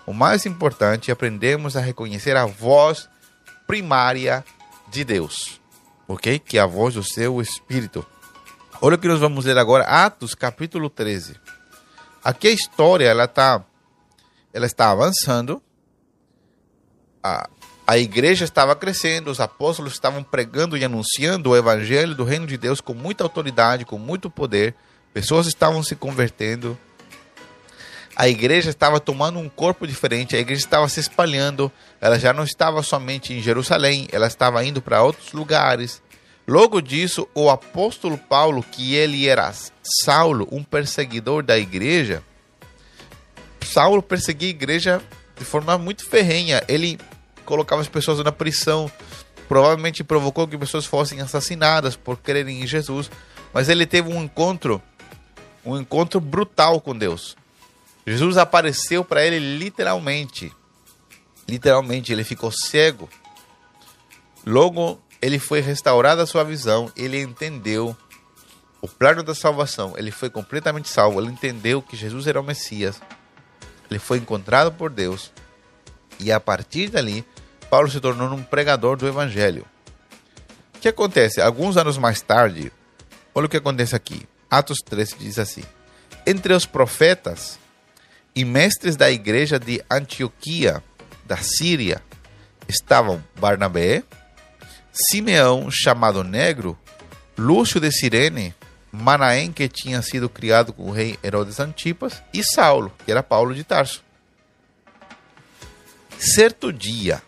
O 0.06 0.14
mais 0.14 0.46
importante 0.46 1.10
é 1.10 1.12
aprendermos 1.12 1.76
a 1.76 1.80
reconhecer 1.80 2.36
a 2.36 2.46
voz 2.46 3.08
primária 3.66 4.44
de 4.88 5.04
Deus, 5.04 5.60
ok? 6.08 6.38
Que 6.38 6.58
é 6.58 6.60
a 6.60 6.66
voz 6.66 6.94
do 6.94 7.04
seu 7.04 7.40
Espírito. 7.40 8.04
Olha 8.80 8.96
o 8.96 8.98
que 8.98 9.06
nós 9.06 9.20
vamos 9.20 9.44
ler 9.44 9.58
agora, 9.58 9.84
Atos 9.84 10.34
capítulo 10.34 10.88
13. 10.88 11.36
Aqui 12.24 12.48
a 12.48 12.50
história 12.50 13.06
ela 13.06 13.28
tá, 13.28 13.62
ela 14.52 14.66
está 14.66 14.90
avançando. 14.90 15.62
A, 17.22 17.48
a 17.90 17.98
igreja 17.98 18.44
estava 18.44 18.76
crescendo, 18.76 19.32
os 19.32 19.40
apóstolos 19.40 19.94
estavam 19.94 20.22
pregando 20.22 20.78
e 20.78 20.84
anunciando 20.84 21.50
o 21.50 21.56
evangelho 21.56 22.14
do 22.14 22.22
reino 22.22 22.46
de 22.46 22.56
Deus 22.56 22.80
com 22.80 22.94
muita 22.94 23.24
autoridade, 23.24 23.84
com 23.84 23.98
muito 23.98 24.30
poder. 24.30 24.76
Pessoas 25.12 25.48
estavam 25.48 25.82
se 25.82 25.96
convertendo. 25.96 26.78
A 28.14 28.28
igreja 28.28 28.70
estava 28.70 29.00
tomando 29.00 29.40
um 29.40 29.48
corpo 29.48 29.88
diferente, 29.88 30.36
a 30.36 30.38
igreja 30.38 30.62
estava 30.62 30.88
se 30.88 31.00
espalhando. 31.00 31.68
Ela 32.00 32.16
já 32.16 32.32
não 32.32 32.44
estava 32.44 32.80
somente 32.84 33.32
em 33.32 33.42
Jerusalém, 33.42 34.06
ela 34.12 34.28
estava 34.28 34.64
indo 34.64 34.80
para 34.80 35.02
outros 35.02 35.32
lugares. 35.32 36.00
Logo 36.46 36.80
disso, 36.80 37.28
o 37.34 37.50
apóstolo 37.50 38.16
Paulo, 38.16 38.62
que 38.62 38.94
ele 38.94 39.26
era 39.26 39.52
Saulo, 39.82 40.46
um 40.52 40.62
perseguidor 40.62 41.42
da 41.42 41.58
igreja, 41.58 42.22
Saulo 43.64 44.00
perseguia 44.00 44.46
a 44.46 44.50
igreja 44.50 45.02
de 45.36 45.44
forma 45.44 45.76
muito 45.76 46.08
ferrenha. 46.08 46.62
Ele 46.68 46.96
colocava 47.50 47.82
as 47.82 47.88
pessoas 47.88 48.20
na 48.20 48.30
prisão, 48.30 48.88
provavelmente 49.48 50.04
provocou 50.04 50.46
que 50.46 50.56
pessoas 50.56 50.86
fossem 50.86 51.20
assassinadas 51.20 51.96
por 51.96 52.16
crerem 52.16 52.62
em 52.62 52.66
Jesus, 52.66 53.10
mas 53.52 53.68
ele 53.68 53.84
teve 53.84 54.08
um 54.08 54.22
encontro, 54.22 54.80
um 55.64 55.76
encontro 55.76 56.20
brutal 56.20 56.80
com 56.80 56.96
Deus. 56.96 57.36
Jesus 58.06 58.36
apareceu 58.36 59.04
para 59.04 59.26
ele 59.26 59.58
literalmente. 59.58 60.52
Literalmente, 61.48 62.12
ele 62.12 62.22
ficou 62.22 62.52
cego. 62.52 63.08
Logo, 64.46 65.02
ele 65.20 65.40
foi 65.40 65.60
restaurada 65.60 66.22
a 66.22 66.26
sua 66.26 66.44
visão, 66.44 66.90
ele 66.96 67.20
entendeu 67.20 67.96
o 68.80 68.86
plano 68.86 69.24
da 69.24 69.34
salvação, 69.34 69.94
ele 69.96 70.12
foi 70.12 70.30
completamente 70.30 70.88
salvo, 70.88 71.20
ele 71.20 71.30
entendeu 71.30 71.82
que 71.82 71.96
Jesus 71.96 72.28
era 72.28 72.40
o 72.40 72.44
Messias. 72.44 73.02
Ele 73.90 73.98
foi 73.98 74.18
encontrado 74.18 74.70
por 74.70 74.90
Deus. 74.90 75.32
E 76.20 76.30
a 76.30 76.38
partir 76.38 76.88
dali, 76.88 77.26
Paulo 77.70 77.88
se 77.88 78.00
tornou 78.00 78.28
um 78.28 78.42
pregador 78.42 78.96
do 78.96 79.06
evangelho. 79.06 79.64
O 80.74 80.80
que 80.80 80.88
acontece? 80.88 81.40
Alguns 81.40 81.76
anos 81.76 81.96
mais 81.96 82.20
tarde, 82.20 82.72
olha 83.32 83.46
o 83.46 83.48
que 83.48 83.56
acontece 83.56 83.94
aqui. 83.94 84.28
Atos 84.50 84.78
13 84.84 85.14
diz 85.18 85.38
assim: 85.38 85.62
Entre 86.26 86.52
os 86.52 86.66
profetas 86.66 87.60
e 88.34 88.44
mestres 88.44 88.96
da 88.96 89.08
igreja 89.08 89.58
de 89.58 89.80
Antioquia, 89.88 90.82
da 91.24 91.36
Síria, 91.36 92.02
estavam 92.68 93.22
Barnabé, 93.38 94.02
Simeão, 94.92 95.70
chamado 95.70 96.24
Negro, 96.24 96.76
Lúcio 97.38 97.78
de 97.78 97.92
Cirene, 97.92 98.52
Manaém, 98.90 99.52
que 99.52 99.68
tinha 99.68 100.02
sido 100.02 100.28
criado 100.28 100.72
com 100.72 100.88
o 100.88 100.92
rei 100.92 101.16
Herodes 101.22 101.60
Antipas, 101.60 102.20
e 102.34 102.42
Saulo, 102.42 102.92
que 103.04 103.12
era 103.12 103.22
Paulo 103.22 103.54
de 103.54 103.62
Tarso. 103.62 104.02
Certo 106.18 106.72
dia, 106.72 107.22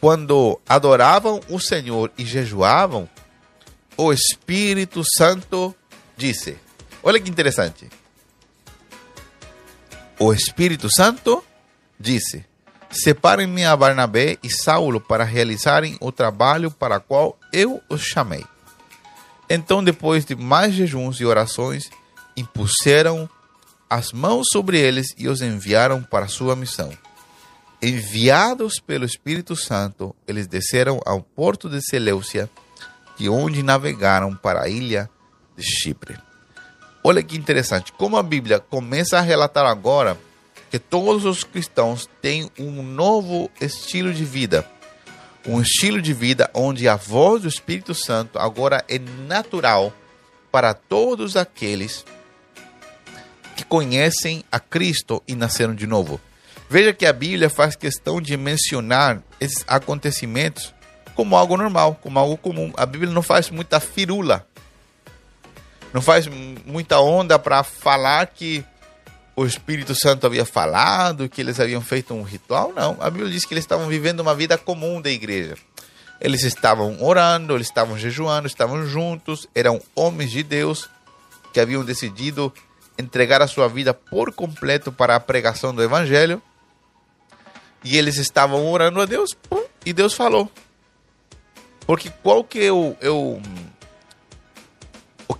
quando 0.00 0.58
adoravam 0.68 1.40
o 1.48 1.60
Senhor 1.60 2.10
e 2.16 2.24
jejuavam, 2.24 3.08
o 3.96 4.12
Espírito 4.12 5.02
Santo 5.16 5.74
disse: 6.16 6.56
Olha 7.02 7.20
que 7.20 7.30
interessante. 7.30 7.88
O 10.18 10.32
Espírito 10.32 10.88
Santo 10.90 11.44
disse: 11.98 12.44
Separem-me 12.90 13.64
a 13.64 13.76
Barnabé 13.76 14.38
e 14.42 14.50
Saulo 14.50 15.00
para 15.00 15.22
realizarem 15.22 15.96
o 16.00 16.10
trabalho 16.10 16.70
para 16.70 16.96
o 16.96 17.00
qual 17.00 17.38
eu 17.52 17.80
os 17.88 18.02
chamei. 18.02 18.44
Então, 19.48 19.82
depois 19.84 20.24
de 20.24 20.34
mais 20.34 20.74
jejuns 20.74 21.20
e 21.20 21.24
orações, 21.24 21.90
impuseram 22.36 23.28
as 23.88 24.12
mãos 24.12 24.46
sobre 24.52 24.78
eles 24.78 25.08
e 25.18 25.28
os 25.28 25.42
enviaram 25.42 26.02
para 26.02 26.28
sua 26.28 26.54
missão. 26.54 26.90
Enviados 27.82 28.78
pelo 28.78 29.06
Espírito 29.06 29.56
Santo, 29.56 30.14
eles 30.28 30.46
desceram 30.46 31.00
ao 31.06 31.22
porto 31.22 31.66
de 31.66 31.80
Seleucia, 31.80 32.50
de 33.16 33.26
onde 33.26 33.62
navegaram 33.62 34.36
para 34.36 34.64
a 34.64 34.68
ilha 34.68 35.08
de 35.56 35.64
Chipre. 35.64 36.18
Olha 37.02 37.22
que 37.22 37.38
interessante, 37.38 37.90
como 37.92 38.18
a 38.18 38.22
Bíblia 38.22 38.60
começa 38.60 39.16
a 39.16 39.22
relatar 39.22 39.64
agora 39.64 40.18
que 40.70 40.78
todos 40.78 41.24
os 41.24 41.42
cristãos 41.42 42.06
têm 42.20 42.50
um 42.58 42.82
novo 42.82 43.50
estilo 43.58 44.12
de 44.12 44.26
vida. 44.26 44.68
Um 45.46 45.58
estilo 45.62 46.02
de 46.02 46.12
vida 46.12 46.50
onde 46.52 46.86
a 46.86 46.96
voz 46.96 47.42
do 47.42 47.48
Espírito 47.48 47.94
Santo 47.94 48.38
agora 48.38 48.84
é 48.88 48.98
natural 49.26 49.90
para 50.52 50.74
todos 50.74 51.34
aqueles 51.34 52.04
que 53.56 53.64
conhecem 53.64 54.44
a 54.52 54.60
Cristo 54.60 55.22
e 55.26 55.34
nasceram 55.34 55.74
de 55.74 55.86
novo. 55.86 56.20
Veja 56.70 56.92
que 56.92 57.04
a 57.04 57.12
Bíblia 57.12 57.50
faz 57.50 57.74
questão 57.74 58.20
de 58.20 58.36
mencionar 58.36 59.20
esses 59.40 59.64
acontecimentos 59.66 60.72
como 61.16 61.36
algo 61.36 61.56
normal, 61.56 61.98
como 62.00 62.16
algo 62.16 62.36
comum. 62.36 62.72
A 62.76 62.86
Bíblia 62.86 63.12
não 63.12 63.22
faz 63.22 63.50
muita 63.50 63.80
firula, 63.80 64.46
não 65.92 66.00
faz 66.00 66.28
muita 66.28 67.00
onda 67.00 67.40
para 67.40 67.64
falar 67.64 68.24
que 68.28 68.64
o 69.34 69.44
Espírito 69.44 69.96
Santo 69.96 70.28
havia 70.28 70.44
falado, 70.44 71.28
que 71.28 71.40
eles 71.40 71.58
haviam 71.58 71.80
feito 71.80 72.14
um 72.14 72.22
ritual. 72.22 72.72
Não, 72.72 72.96
a 73.00 73.10
Bíblia 73.10 73.32
diz 73.32 73.44
que 73.44 73.52
eles 73.52 73.64
estavam 73.64 73.88
vivendo 73.88 74.20
uma 74.20 74.36
vida 74.36 74.56
comum 74.56 75.02
da 75.02 75.10
igreja. 75.10 75.56
Eles 76.20 76.44
estavam 76.44 77.02
orando, 77.02 77.56
eles 77.56 77.66
estavam 77.66 77.98
jejuando, 77.98 78.46
estavam 78.46 78.86
juntos, 78.86 79.48
eram 79.56 79.82
homens 79.96 80.30
de 80.30 80.44
Deus 80.44 80.88
que 81.52 81.58
haviam 81.58 81.84
decidido 81.84 82.52
entregar 82.96 83.42
a 83.42 83.48
sua 83.48 83.66
vida 83.66 83.92
por 83.92 84.32
completo 84.32 84.92
para 84.92 85.16
a 85.16 85.20
pregação 85.20 85.74
do 85.74 85.82
Evangelho 85.82 86.40
e 87.84 87.96
eles 87.96 88.16
estavam 88.16 88.70
orando 88.70 89.00
a 89.00 89.06
Deus, 89.06 89.34
pum, 89.48 89.64
e 89.84 89.92
Deus 89.92 90.14
falou. 90.14 90.50
Porque 91.86 92.10
qual 92.22 92.44
que 92.44 92.64
é 92.64 92.72
o, 92.72 92.96
é 93.00 93.10
o 93.10 93.40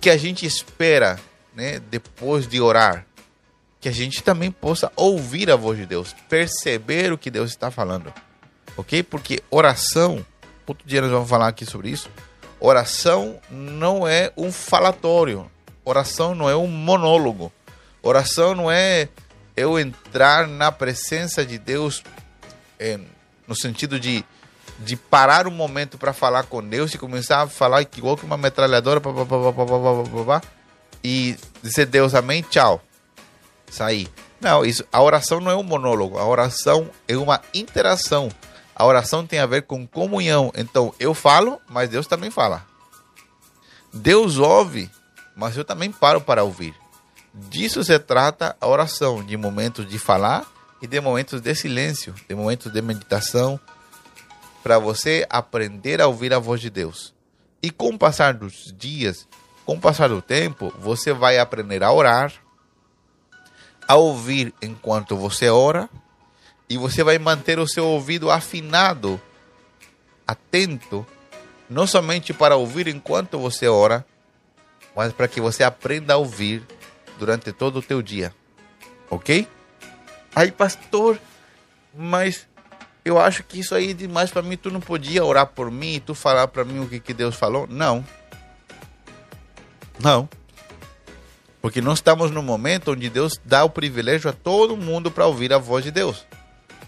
que 0.01 0.09
a 0.09 0.17
gente 0.17 0.47
espera 0.47 1.19
né, 1.53 1.79
depois 1.79 2.47
de 2.47 2.59
orar? 2.59 3.05
Que 3.79 3.87
a 3.87 3.91
gente 3.91 4.23
também 4.23 4.49
possa 4.51 4.91
ouvir 4.95 5.51
a 5.51 5.55
voz 5.55 5.77
de 5.77 5.85
Deus, 5.85 6.15
perceber 6.27 7.13
o 7.13 7.17
que 7.17 7.29
Deus 7.29 7.51
está 7.51 7.69
falando. 7.69 8.11
Ok? 8.75 9.03
Porque 9.03 9.43
oração, 9.49 10.25
outro 10.65 10.87
dia 10.87 11.01
nós 11.01 11.11
vamos 11.11 11.29
falar 11.29 11.47
aqui 11.47 11.65
sobre 11.65 11.89
isso. 11.89 12.09
Oração 12.59 13.39
não 13.49 14.07
é 14.07 14.31
um 14.35 14.51
falatório. 14.51 15.49
Oração 15.85 16.33
não 16.33 16.49
é 16.49 16.55
um 16.55 16.67
monólogo. 16.67 17.51
Oração 18.01 18.55
não 18.55 18.71
é 18.71 19.07
eu 19.55 19.77
entrar 19.79 20.47
na 20.47 20.71
presença 20.71 21.45
de 21.45 21.59
Deus 21.59 22.03
é, 22.81 22.99
no 23.47 23.55
sentido 23.55 23.99
de, 23.99 24.25
de 24.79 24.95
parar 24.95 25.47
um 25.47 25.51
momento 25.51 25.97
para 25.97 26.11
falar 26.11 26.43
com 26.43 26.67
Deus 26.67 26.93
e 26.93 26.97
começar 26.97 27.43
a 27.43 27.47
falar 27.47 27.83
igual 27.83 28.17
que 28.17 28.25
uma 28.25 28.37
metralhadora 28.37 28.99
pá, 28.99 29.13
pá, 29.13 29.25
pá, 30.25 30.41
e 31.03 31.37
dizer 31.61 31.85
Deus 31.85 32.15
amém, 32.15 32.41
tchau, 32.41 32.81
sair. 33.69 34.09
Não, 34.41 34.65
isso, 34.65 34.83
a 34.91 35.01
oração 35.01 35.39
não 35.39 35.51
é 35.51 35.55
um 35.55 35.63
monólogo, 35.63 36.17
a 36.17 36.25
oração 36.25 36.89
é 37.07 37.15
uma 37.15 37.39
interação. 37.53 38.29
A 38.75 38.83
oração 38.83 39.27
tem 39.27 39.37
a 39.37 39.45
ver 39.45 39.61
com 39.63 39.85
comunhão. 39.85 40.51
Então 40.55 40.93
eu 40.99 41.13
falo, 41.13 41.61
mas 41.69 41.89
Deus 41.89 42.07
também 42.07 42.31
fala. 42.31 42.65
Deus 43.93 44.39
ouve, 44.39 44.89
mas 45.35 45.55
eu 45.55 45.63
também 45.63 45.91
paro 45.91 46.19
para 46.19 46.43
ouvir. 46.43 46.73
Disso 47.33 47.83
se 47.83 47.99
trata 47.99 48.55
a 48.59 48.67
oração, 48.67 49.23
de 49.23 49.37
momentos 49.37 49.87
de 49.87 49.99
falar 49.99 50.45
e 50.81 50.87
de 50.87 50.99
momentos 50.99 51.41
de 51.41 51.53
silêncio, 51.53 52.13
de 52.27 52.33
momentos 52.33 52.71
de 52.71 52.81
meditação, 52.81 53.59
para 54.63 54.79
você 54.79 55.25
aprender 55.29 56.01
a 56.01 56.07
ouvir 56.07 56.33
a 56.33 56.39
voz 56.39 56.59
de 56.59 56.69
Deus. 56.69 57.13
E 57.61 57.69
com 57.69 57.89
o 57.89 57.97
passar 57.97 58.33
dos 58.33 58.73
dias, 58.75 59.27
com 59.65 59.75
o 59.75 59.79
passar 59.79 60.09
do 60.09 60.21
tempo, 60.21 60.73
você 60.79 61.13
vai 61.13 61.37
aprender 61.37 61.83
a 61.83 61.91
orar, 61.91 62.33
a 63.87 63.95
ouvir 63.95 64.53
enquanto 64.61 65.15
você 65.15 65.49
ora, 65.49 65.89
e 66.69 66.77
você 66.77 67.03
vai 67.03 67.19
manter 67.19 67.59
o 67.59 67.67
seu 67.67 67.85
ouvido 67.85 68.31
afinado, 68.31 69.21
atento, 70.25 71.05
não 71.69 71.85
somente 71.85 72.33
para 72.33 72.55
ouvir 72.55 72.87
enquanto 72.87 73.37
você 73.37 73.67
ora, 73.67 74.05
mas 74.95 75.13
para 75.13 75.27
que 75.27 75.39
você 75.39 75.63
aprenda 75.63 76.13
a 76.13 76.17
ouvir 76.17 76.65
durante 77.19 77.51
todo 77.51 77.79
o 77.79 77.81
teu 77.81 78.01
dia. 78.01 78.33
Ok? 79.09 79.47
Aí, 80.35 80.51
pastor, 80.51 81.19
mas 81.93 82.47
eu 83.03 83.19
acho 83.19 83.43
que 83.43 83.59
isso 83.59 83.75
aí 83.75 83.91
é 83.91 83.93
demais 83.93 84.31
para 84.31 84.41
mim. 84.41 84.55
Tu 84.55 84.71
não 84.71 84.79
podia 84.79 85.23
orar 85.23 85.47
por 85.47 85.69
mim 85.71 85.95
e 85.95 85.99
tu 85.99 86.13
falar 86.13 86.47
para 86.47 86.63
mim 86.63 86.79
o 86.79 86.87
que, 86.87 86.99
que 86.99 87.13
Deus 87.13 87.35
falou? 87.35 87.67
Não. 87.67 88.05
Não. 89.99 90.29
Porque 91.61 91.81
nós 91.81 91.99
estamos 91.99 92.31
no 92.31 92.41
momento 92.41 92.91
onde 92.91 93.09
Deus 93.09 93.39
dá 93.45 93.63
o 93.63 93.69
privilégio 93.69 94.29
a 94.29 94.33
todo 94.33 94.77
mundo 94.77 95.11
para 95.11 95.27
ouvir 95.27 95.53
a 95.53 95.57
voz 95.57 95.83
de 95.83 95.91
Deus. 95.91 96.25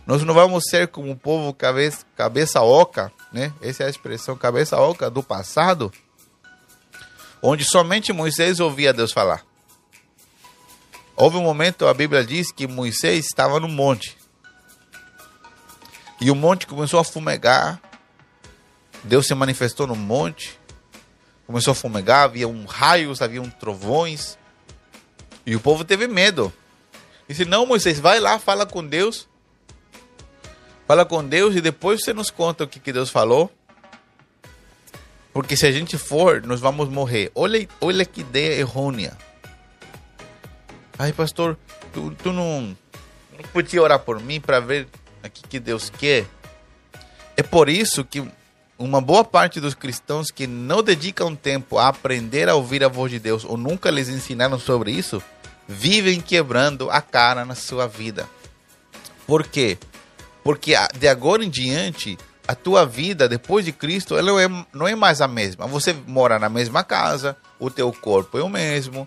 Nós 0.06 0.24
não 0.24 0.34
vamos 0.34 0.66
ser 0.70 0.88
como 0.88 1.12
o 1.12 1.16
povo 1.16 1.54
cabeça, 1.54 2.06
cabeça 2.16 2.62
oca, 2.62 3.12
né? 3.32 3.54
Essa 3.62 3.84
é 3.84 3.86
a 3.86 3.90
expressão 3.90 4.36
cabeça 4.36 4.78
oca 4.78 5.10
do 5.10 5.24
passado, 5.24 5.92
onde 7.42 7.64
somente 7.64 8.12
Moisés 8.12 8.60
ouvia 8.60 8.92
Deus 8.92 9.14
falar. 9.14 9.46
Houve 11.16 11.38
um 11.38 11.44
momento, 11.44 11.88
a 11.88 11.94
Bíblia 11.94 12.24
diz 12.26 12.52
que 12.52 12.68
Moisés 12.68 13.26
estava 13.26 13.60
no 13.60 13.68
monte. 13.68 14.18
E 16.20 16.32
o 16.32 16.36
monte 16.36 16.66
começou 16.66 17.00
a 17.00 17.04
fumegar. 17.04 17.82
Deus 19.04 19.28
se 19.28 19.36
manifestou 19.36 19.86
no 19.86 19.96
monte. 19.96 20.60
Começou 21.46 21.72
a 21.72 21.76
fumegar, 21.76 22.24
havia 22.24 22.48
um 22.48 22.66
raios, 22.66 23.22
havia 23.22 23.42
um 23.42 23.50
trovões. 23.50 24.38
E 25.46 25.56
o 25.56 25.60
povo 25.60 25.84
teve 25.84 26.08
medo. 26.08 26.52
Disse: 27.28 27.46
Não, 27.46 27.66
Moisés, 27.66 28.00
vai 28.00 28.20
lá, 28.20 28.40
fala 28.40 28.66
com 28.66 28.86
Deus. 28.86 29.28
Fala 30.88 31.06
com 31.06 31.24
Deus 31.24 31.56
e 31.56 31.62
depois 31.62 32.04
você 32.04 32.14
nos 32.14 32.30
conta 32.30 32.64
o 32.64 32.68
que, 32.68 32.80
que 32.80 32.92
Deus 32.92 33.10
falou. 33.10 33.52
Porque 35.32 35.58
se 35.58 35.66
a 35.66 35.72
gente 35.72 35.98
for, 35.98 36.42
nós 36.44 36.60
vamos 36.60 36.90
morrer. 36.90 37.32
Olha, 37.34 37.68
olha 37.82 38.06
que 38.06 38.22
ideia 38.22 38.60
errônea. 38.60 39.18
Ai, 41.04 41.12
pastor, 41.12 41.58
tu, 41.92 42.16
tu 42.24 42.32
não, 42.32 42.78
não 43.34 43.50
podia 43.52 43.82
orar 43.82 44.00
por 44.00 44.22
mim 44.22 44.40
para 44.40 44.62
ver 44.62 44.88
o 45.22 45.30
que 45.30 45.60
Deus 45.60 45.90
quer? 45.90 46.26
É 47.36 47.44
por 47.44 47.68
isso 47.68 48.06
que 48.06 48.26
uma 48.80 49.02
boa 49.02 49.22
parte 49.26 49.60
dos 49.60 49.74
cristãos 49.74 50.32
que 50.32 50.48
não 50.48 50.82
dedicam 50.82 51.36
tempo 51.36 51.78
a 51.78 51.90
aprender 51.90 52.48
a 52.48 52.56
ouvir 52.56 52.86
a 52.86 52.88
voz 52.88 53.12
de 53.12 53.20
Deus 53.20 53.44
ou 53.44 53.58
nunca 53.58 53.92
lhes 53.92 54.08
ensinaram 54.08 54.58
sobre 54.58 54.92
isso, 54.92 55.22
vivem 55.68 56.22
quebrando 56.22 56.90
a 56.90 57.02
cara 57.02 57.44
na 57.44 57.54
sua 57.54 57.86
vida. 57.86 58.26
Por 59.28 59.46
quê? 59.46 59.78
Porque 60.42 60.74
de 60.98 61.10
agora 61.10 61.44
em 61.44 61.50
diante, 61.50 62.18
a 62.48 62.56
tua 62.56 62.86
vida 62.86 63.28
depois 63.28 63.66
de 63.66 63.74
Cristo, 63.74 64.18
ela 64.18 64.32
não 64.32 64.40
é, 64.40 64.66
não 64.72 64.88
é 64.88 64.96
mais 64.96 65.20
a 65.20 65.28
mesma. 65.28 65.68
Você 65.68 65.92
mora 66.08 66.40
na 66.40 66.48
mesma 66.48 66.82
casa, 66.82 67.36
o 67.60 67.70
teu 67.70 67.92
corpo 67.92 68.38
é 68.38 68.42
o 68.42 68.48
mesmo, 68.48 69.06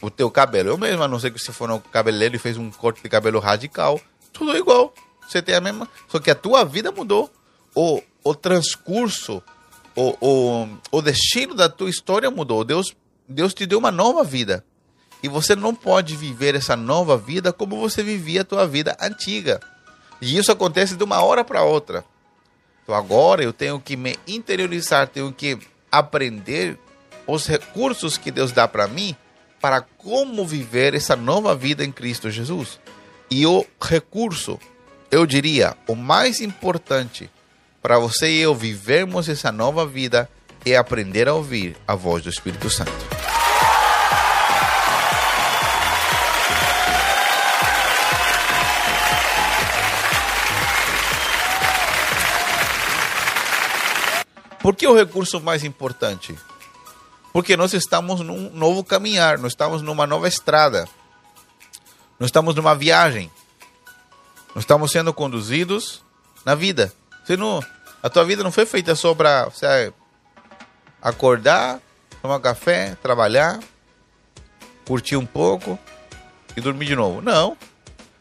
o 0.00 0.10
teu 0.10 0.30
cabelo 0.30 0.74
o 0.74 0.78
mesmo, 0.78 1.02
a 1.02 1.08
não 1.08 1.18
ser 1.18 1.30
que 1.30 1.38
você 1.38 1.52
for 1.52 1.68
no 1.68 1.80
cabeleireiro 1.80 2.36
e 2.36 2.38
fez 2.38 2.56
um 2.56 2.70
corte 2.70 3.02
de 3.02 3.08
cabelo 3.08 3.38
radical. 3.38 4.00
Tudo 4.32 4.56
igual. 4.56 4.92
Você 5.26 5.42
tem 5.42 5.54
a 5.54 5.60
mesma. 5.60 5.88
Só 6.08 6.18
que 6.18 6.30
a 6.30 6.34
tua 6.34 6.64
vida 6.64 6.92
mudou. 6.92 7.30
O, 7.74 8.02
o 8.22 8.34
transcurso, 8.34 9.42
o, 9.94 10.16
o, 10.20 10.68
o 10.90 11.02
destino 11.02 11.54
da 11.54 11.68
tua 11.68 11.90
história 11.90 12.30
mudou. 12.30 12.64
Deus, 12.64 12.94
Deus 13.28 13.54
te 13.54 13.66
deu 13.66 13.78
uma 13.78 13.90
nova 13.90 14.22
vida. 14.22 14.64
E 15.22 15.28
você 15.28 15.56
não 15.56 15.74
pode 15.74 16.14
viver 16.16 16.54
essa 16.54 16.76
nova 16.76 17.16
vida 17.16 17.52
como 17.52 17.80
você 17.80 18.02
vivia 18.02 18.42
a 18.42 18.44
tua 18.44 18.66
vida 18.66 18.96
antiga. 19.00 19.60
E 20.20 20.36
isso 20.36 20.52
acontece 20.52 20.96
de 20.96 21.04
uma 21.04 21.22
hora 21.22 21.44
para 21.44 21.62
outra. 21.62 22.04
Então 22.82 22.94
agora 22.94 23.42
eu 23.42 23.52
tenho 23.52 23.80
que 23.80 23.96
me 23.96 24.16
interiorizar, 24.26 25.08
tenho 25.08 25.32
que 25.32 25.58
aprender 25.90 26.78
os 27.26 27.46
recursos 27.46 28.16
que 28.16 28.30
Deus 28.30 28.52
dá 28.52 28.68
para 28.68 28.86
mim 28.86 29.16
para 29.60 29.80
como 29.80 30.46
viver 30.46 30.94
essa 30.94 31.16
nova 31.16 31.54
vida 31.54 31.84
em 31.84 31.92
Cristo 31.92 32.30
Jesus. 32.30 32.78
E 33.30 33.46
o 33.46 33.64
recurso, 33.80 34.58
eu 35.10 35.26
diria, 35.26 35.76
o 35.88 35.94
mais 35.94 36.40
importante 36.40 37.30
para 37.82 37.98
você 37.98 38.30
e 38.30 38.40
eu 38.40 38.54
vivermos 38.54 39.28
essa 39.28 39.50
nova 39.52 39.86
vida 39.86 40.28
é 40.64 40.76
aprender 40.76 41.28
a 41.28 41.34
ouvir 41.34 41.76
a 41.86 41.94
voz 41.94 42.22
do 42.22 42.28
Espírito 42.28 42.68
Santo. 42.68 42.92
Por 54.60 54.74
que 54.74 54.84
o 54.84 54.96
recurso 54.96 55.40
mais 55.40 55.62
importante? 55.62 56.36
Porque 57.36 57.54
nós 57.54 57.74
estamos 57.74 58.22
num 58.22 58.48
novo 58.48 58.82
caminhar, 58.82 59.36
nós 59.36 59.52
estamos 59.52 59.82
numa 59.82 60.06
nova 60.06 60.26
estrada. 60.26 60.88
Nós 62.18 62.28
estamos 62.28 62.54
numa 62.54 62.74
viagem. 62.74 63.30
Nós 64.54 64.64
estamos 64.64 64.90
sendo 64.90 65.12
conduzidos 65.12 66.02
na 66.46 66.54
vida. 66.54 66.90
Você 67.22 67.36
não, 67.36 67.62
a 68.02 68.08
tua 68.08 68.24
vida 68.24 68.42
não 68.42 68.50
foi 68.50 68.64
feita 68.64 68.94
só 68.94 69.14
para 69.14 69.50
você 69.50 69.92
acordar, 71.02 71.78
tomar 72.22 72.40
café, 72.40 72.96
trabalhar, 73.02 73.60
curtir 74.86 75.16
um 75.16 75.26
pouco 75.26 75.78
e 76.56 76.60
dormir 76.62 76.86
de 76.86 76.96
novo. 76.96 77.20
Não. 77.20 77.54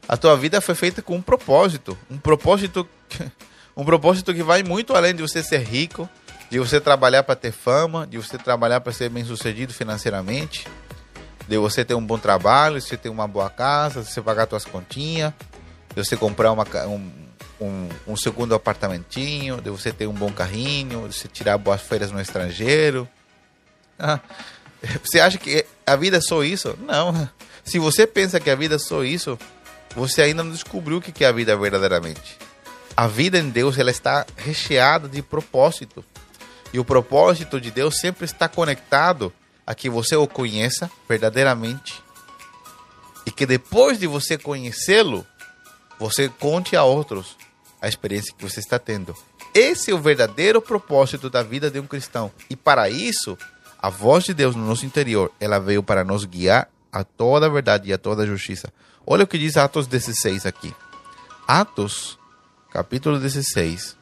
A 0.10 0.18
tua 0.18 0.36
vida 0.36 0.60
foi 0.60 0.76
feita 0.76 1.02
com 1.02 1.16
um 1.16 1.22
propósito, 1.22 1.98
um 2.12 2.18
propósito 2.18 2.86
um 3.78 3.86
propósito 3.86 4.34
que 4.34 4.44
vai 4.44 4.62
muito 4.62 4.94
além 4.94 5.16
de 5.16 5.22
você 5.22 5.42
ser 5.42 5.60
rico, 5.60 6.10
de 6.50 6.60
você 6.60 6.80
trabalhar 6.80 7.24
para 7.24 7.36
ter 7.36 7.52
fama, 7.52 8.06
de 8.08 8.18
você 8.18 8.38
trabalhar 8.38 8.82
para 8.82 8.94
ser 8.94 9.10
bem 9.10 9.26
sucedido 9.26 9.74
financeiramente, 9.74 10.68
de 11.48 11.58
você 11.58 11.84
ter 11.84 11.96
um 11.96 12.06
bom 12.06 12.18
trabalho, 12.18 12.80
de 12.80 12.86
você 12.86 12.98
ter 12.98 13.10
uma 13.10 13.28
boa 13.28 13.50
casa, 13.50 14.02
de 14.02 14.12
você 14.12 14.22
pagar 14.22 14.48
suas 14.48 14.66
continhas, 14.66 15.34
de 15.96 16.04
você 16.04 16.16
comprar 16.16 16.52
uma, 16.52 16.66
um, 16.88 17.12
um, 17.60 17.90
um, 18.08 18.18
segundo 18.18 18.54
apartamentinho, 18.54 19.62
de 19.62 19.70
você 19.70 19.92
ter 19.92 20.08
um 20.08 20.14
bom 20.14 20.32
carrinho, 20.32 21.08
de 21.08 21.16
você 21.16 21.28
tirar 21.28 21.58
boas 21.58 21.82
feiras 21.82 22.12
no 22.12 22.22
estrangeiro. 22.22 23.08
Ah, 23.98 24.20
você 25.04 25.20
acha 25.20 25.38
que 25.38 25.66
a 25.86 25.96
vida 25.96 26.18
é 26.18 26.22
só 26.22 26.44
isso? 26.44 26.78
Não. 26.82 27.30
Se 27.64 27.80
você 27.80 28.06
pensa 28.06 28.40
que 28.40 28.50
a 28.50 28.56
vida 28.56 28.76
é 28.76 28.80
só 28.80 29.04
isso, 29.04 29.40
você 29.96 30.22
ainda 30.22 30.44
não 30.44 30.52
descobriu 30.52 30.98
o 30.98 31.02
que 31.02 31.24
é 31.24 31.28
a 31.28 31.32
vida 31.32 31.56
verdadeiramente. 31.56 32.38
A 32.96 33.08
vida 33.08 33.38
em 33.38 33.50
Deus 33.50 33.78
ela 33.78 33.92
está 33.92 34.26
recheada 34.38 35.08
de 35.08 35.22
propósito. 35.22 36.06
E 36.76 36.80
o 36.80 36.84
propósito 36.84 37.62
de 37.62 37.72
Deus 37.72 38.00
sempre 38.00 38.26
está 38.26 38.50
conectado 38.50 39.32
a 39.66 39.74
que 39.74 39.90
você 39.90 40.14
o 40.18 40.28
conheça 40.28 40.92
verdadeiramente 41.08 42.04
e 43.26 43.32
que 43.32 43.46
depois 43.46 43.98
de 43.98 44.06
você 44.06 44.38
conhecê-lo, 44.38 45.26
você 45.98 46.28
conte 46.28 46.76
a 46.76 46.84
outros 46.84 47.38
a 47.82 47.88
experiência 47.88 48.36
que 48.38 48.44
você 48.44 48.60
está 48.60 48.78
tendo. 48.78 49.16
Esse 49.54 49.92
é 49.92 49.94
o 49.94 50.02
verdadeiro 50.02 50.62
propósito 50.62 51.30
da 51.30 51.42
vida 51.42 51.72
de 51.72 51.80
um 51.80 51.88
cristão. 51.88 52.30
E 52.50 52.58
para 52.58 52.90
isso, 52.90 53.38
a 53.82 53.90
voz 53.90 54.26
de 54.26 54.34
Deus 54.34 54.54
no 54.54 54.68
nosso 54.68 54.86
interior, 54.86 55.32
ela 55.40 55.60
veio 55.60 55.82
para 55.82 56.04
nos 56.04 56.26
guiar 56.26 56.68
a 56.92 57.06
toda 57.06 57.46
a 57.46 57.50
verdade 57.50 57.90
e 57.90 57.94
a 57.94 57.98
toda 57.98 58.24
a 58.24 58.28
justiça. 58.28 58.68
Olha 59.08 59.24
o 59.24 59.28
que 59.28 59.38
diz 59.38 59.56
Atos 59.56 59.88
16 59.88 60.46
aqui. 60.46 60.76
Atos, 61.48 62.20
capítulo 62.70 63.18
16. 63.18 63.96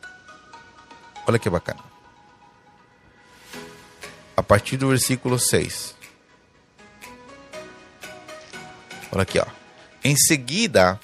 Olha 1.27 1.37
que 1.37 1.51
bacana 1.51 1.92
a 4.35 4.43
partir 4.43 4.77
do 4.77 4.89
versículo 4.89 5.37
6. 5.39 5.95
Olha 9.11 9.23
aqui, 9.23 9.39
ó. 9.39 9.45
Em 10.03 10.15
seguida, 10.15 10.99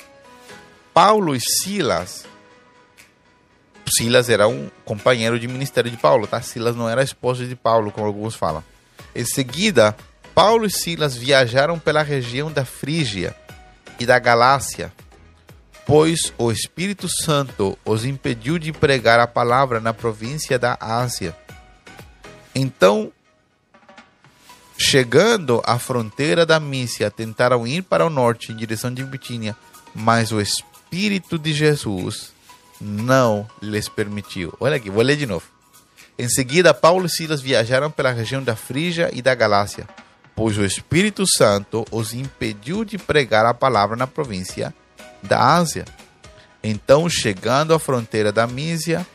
Paulo 0.94 1.36
e 1.36 1.40
Silas. 1.40 2.26
Silas 3.88 4.30
era 4.30 4.48
um 4.48 4.70
companheiro 4.84 5.40
de 5.40 5.48
ministério 5.48 5.90
de 5.90 5.98
Paulo, 5.98 6.28
tá? 6.28 6.42
Silas 6.42 6.76
não 6.76 6.90
era 6.90 7.04
esposa 7.04 7.46
de 7.46 7.56
Paulo, 7.56 7.92
como 7.92 8.06
alguns 8.06 8.36
falam. 8.36 8.64
Em 9.16 9.26
seguida, 9.26 9.96
Paulo 10.34 10.66
e 10.66 10.70
Silas 10.70 11.16
viajaram 11.16 11.80
pela 11.80 12.02
região 12.04 12.52
da 12.52 12.66
Frígia 12.66 13.36
e 14.00 14.06
da 14.06 14.18
Galácia, 14.20 14.92
pois 15.86 16.34
o 16.38 16.52
Espírito 16.52 17.08
Santo 17.08 17.78
os 17.84 18.06
impediu 18.06 18.58
de 18.58 18.72
pregar 18.72 19.20
a 19.20 19.28
palavra 19.28 19.80
na 19.80 19.94
província 19.94 20.58
da 20.58 20.78
Ásia. 20.80 21.36
Então 22.54 23.12
Chegando 24.82 25.62
à 25.66 25.78
fronteira 25.78 26.46
da 26.46 26.58
Mícia, 26.58 27.12
tentaram 27.12 27.68
ir 27.68 27.84
para 27.84 28.06
o 28.06 28.10
norte 28.10 28.54
em 28.54 28.56
direção 28.56 28.94
de 28.94 29.04
Bitínia, 29.04 29.54
mas 29.94 30.32
o 30.32 30.40
Espírito 30.40 31.38
de 31.38 31.54
Jesus 31.54 32.32
não 32.80 33.46
lhes 33.62 33.90
permitiu. 33.90 34.54
Olha 34.58 34.78
aqui, 34.78 34.90
vou 34.90 35.04
ler 35.04 35.18
de 35.18 35.26
novo. 35.26 35.46
Em 36.18 36.30
seguida, 36.30 36.74
Paulo 36.74 37.08
e 37.08 37.10
Silas 37.10 37.42
viajaram 37.42 37.92
pela 37.92 38.12
região 38.12 38.42
da 38.42 38.56
Frígia 38.56 39.10
e 39.14 39.22
da 39.22 39.36
Galácia, 39.36 39.86
pois 40.34 40.58
o 40.58 40.64
Espírito 40.64 41.26
Santo 41.28 41.86
os 41.92 42.14
impediu 42.14 42.86
de 42.86 42.98
pregar 42.98 43.46
a 43.46 43.54
palavra 43.54 43.98
na 43.98 44.08
província 44.08 44.74
da 45.22 45.56
Ásia. 45.56 45.84
Então, 46.64 47.10
chegando 47.10 47.74
à 47.74 47.80
fronteira 47.80 48.32
da 48.32 48.48
Mísia, 48.48 49.06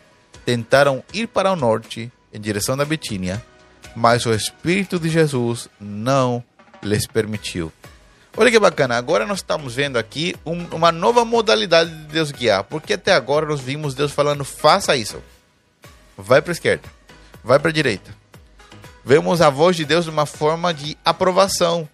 tentaram 0.44 1.02
ir 1.12 1.26
para 1.26 1.50
o 1.50 1.56
norte, 1.56 2.12
em 2.30 2.40
direção 2.40 2.76
da 2.76 2.84
Betínia, 2.84 3.42
mas 3.94 4.26
o 4.26 4.32
Espírito 4.32 4.98
de 4.98 5.08
Jesus 5.08 5.68
não 5.80 6.42
lhes 6.82 7.06
permitiu. 7.06 7.72
Olha 8.36 8.50
que 8.50 8.58
bacana, 8.58 8.96
agora 8.96 9.24
nós 9.26 9.38
estamos 9.38 9.74
vendo 9.74 9.96
aqui 9.96 10.34
um, 10.44 10.64
uma 10.72 10.90
nova 10.90 11.24
modalidade 11.24 11.90
de 11.90 12.12
Deus 12.12 12.32
guiar, 12.32 12.64
porque 12.64 12.94
até 12.94 13.12
agora 13.12 13.46
nós 13.46 13.60
vimos 13.60 13.94
Deus 13.94 14.12
falando: 14.12 14.44
faça 14.44 14.96
isso, 14.96 15.22
vai 16.16 16.42
para 16.42 16.50
a 16.50 16.54
esquerda, 16.54 16.88
vai 17.42 17.58
para 17.58 17.70
a 17.70 17.72
direita. 17.72 18.14
Vemos 19.04 19.40
a 19.40 19.50
voz 19.50 19.76
de 19.76 19.84
Deus 19.84 20.04
de 20.04 20.10
uma 20.10 20.26
forma 20.26 20.74
de 20.74 20.96
aprovação, 21.04 21.88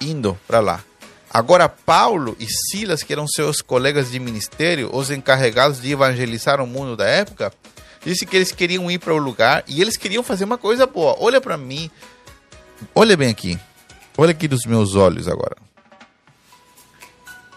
indo 0.00 0.38
para 0.46 0.60
lá. 0.60 0.80
Agora, 1.28 1.68
Paulo 1.68 2.36
e 2.38 2.46
Silas, 2.46 3.02
que 3.02 3.12
eram 3.12 3.26
seus 3.26 3.60
colegas 3.60 4.10
de 4.10 4.20
ministério, 4.20 4.94
os 4.94 5.10
encarregados 5.10 5.80
de 5.80 5.90
evangelizar 5.90 6.60
o 6.60 6.66
mundo 6.66 6.96
da 6.96 7.06
época, 7.06 7.52
disse 8.04 8.26
que 8.26 8.36
eles 8.36 8.52
queriam 8.52 8.90
ir 8.90 8.98
para 8.98 9.14
o 9.14 9.18
lugar 9.18 9.64
e 9.66 9.80
eles 9.80 9.96
queriam 9.96 10.22
fazer 10.22 10.44
uma 10.44 10.58
coisa 10.58 10.86
boa. 10.86 11.16
Olha 11.18 11.40
para 11.40 11.56
mim, 11.56 11.90
olha 12.94 13.16
bem 13.16 13.30
aqui. 13.30 13.58
Olha 14.16 14.32
aqui 14.32 14.46
dos 14.46 14.64
meus 14.66 14.94
olhos 14.94 15.28
agora. 15.28 15.56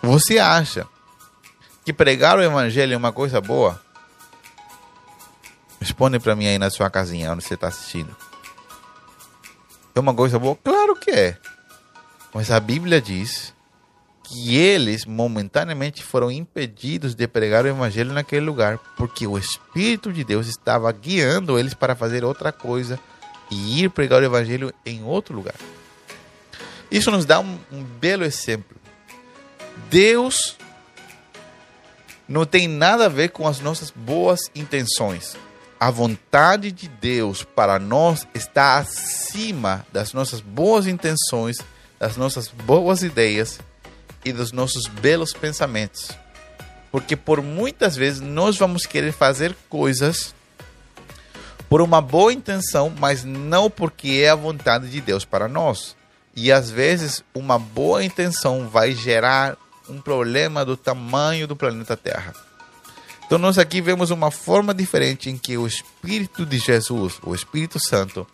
Você 0.01 0.38
acha 0.38 0.88
que 1.84 1.91
pregar 1.91 2.38
o 2.38 2.43
evangelho 2.43 2.93
é 2.93 2.97
uma 2.97 3.12
coisa 3.12 3.41
boa? 3.41 3.81
Responde 5.79 6.19
para 6.19 6.36
mim 6.36 6.47
aí 6.47 6.58
na 6.58 6.69
sua 6.69 6.89
casinha, 6.89 7.31
onde 7.31 7.43
você 7.43 7.55
está 7.55 7.67
assistindo. 7.67 8.15
É 9.93 9.99
uma 9.99 10.13
coisa 10.13 10.38
boa? 10.38 10.55
Claro 10.63 10.95
que 10.95 11.12
é. 11.12 11.38
Mas 12.34 12.51
a 12.51 12.60
Bíblia 12.60 13.01
diz 13.01 13.55
que 14.28 14.56
eles 14.56 15.06
momentaneamente 15.06 16.04
foram 16.04 16.32
impedidos 16.32 17.14
de 17.14 17.28
pregar 17.28 17.64
o 17.64 17.68
evangelho 17.68 18.12
naquele 18.12 18.46
lugar, 18.46 18.80
porque 18.98 19.28
o 19.28 19.38
Espírito 19.38 20.12
de 20.12 20.24
Deus 20.24 20.48
estava 20.48 20.92
guiando 20.92 21.60
eles 21.60 21.74
para 21.74 21.96
fazer 21.96 22.24
outra 22.24 22.52
coisa 22.52 23.00
e 23.52 23.84
ir 23.84 23.90
pregar 23.90 24.22
o 24.22 24.26
evangelho 24.26 24.74
em 24.86 25.04
outro 25.04 25.36
lugar. 25.36 25.56
Isso 26.90 27.12
nos 27.12 27.26
dá 27.26 27.40
um, 27.40 27.60
um 27.72 27.84
belo 27.84 28.24
exemplo. 28.24 28.76
Deus 29.90 30.58
não 32.28 32.46
tem 32.46 32.68
nada 32.68 33.06
a 33.06 33.10
ver 33.10 33.30
com 33.30 33.48
as 33.48 33.60
nossas 33.60 33.92
boas 33.92 34.40
intenções. 34.56 35.38
A 35.80 35.92
vontade 35.92 36.72
de 36.72 36.88
Deus 36.88 37.44
para 37.44 37.78
nós 37.78 38.28
está 38.34 38.78
acima 38.78 39.86
das 39.94 40.14
nossas 40.14 40.42
boas 40.42 40.88
intenções, 40.88 41.58
das 42.00 42.18
nossas 42.18 42.48
boas 42.48 43.04
ideias 43.04 43.60
e 44.26 44.34
dos 44.34 44.52
nossos 44.52 44.88
belos 44.88 45.32
pensamentos. 45.32 46.10
Porque 46.92 47.16
por 47.16 47.42
muitas 47.42 47.96
vezes 47.96 48.20
nós 48.20 48.58
vamos 48.58 48.86
querer 48.86 49.12
fazer 49.12 49.56
coisas 49.70 50.34
por 51.70 51.82
uma 51.82 52.02
boa 52.02 52.34
intenção, 52.34 52.94
mas 53.00 53.24
não 53.24 53.70
porque 53.70 54.22
é 54.24 54.30
a 54.30 54.36
vontade 54.36 54.90
de 54.90 55.00
Deus 55.00 55.24
para 55.24 55.48
nós. 55.48 55.96
E 56.36 56.52
às 56.52 56.70
vezes 56.70 57.24
uma 57.34 57.60
boa 57.60 58.04
intenção 58.04 58.68
vai 58.68 58.92
gerar 58.94 59.56
um 59.88 60.02
problema 60.02 60.66
do 60.66 60.76
tamanho 60.76 61.48
do 61.48 61.56
planeta 61.56 61.96
Terra. 61.96 62.34
Então 63.26 63.38
nós 63.38 63.58
aqui 63.58 63.82
vemos 63.82 64.12
uma 64.12 64.30
forma 64.30 64.74
diferente 64.74 65.30
em 65.30 65.38
que 65.38 65.58
o 65.58 65.66
Espírito 65.66 66.46
de 66.46 66.60
Jesus, 66.60 67.20
o 67.24 67.34
Espírito 67.34 67.80
Santo, 67.80 68.28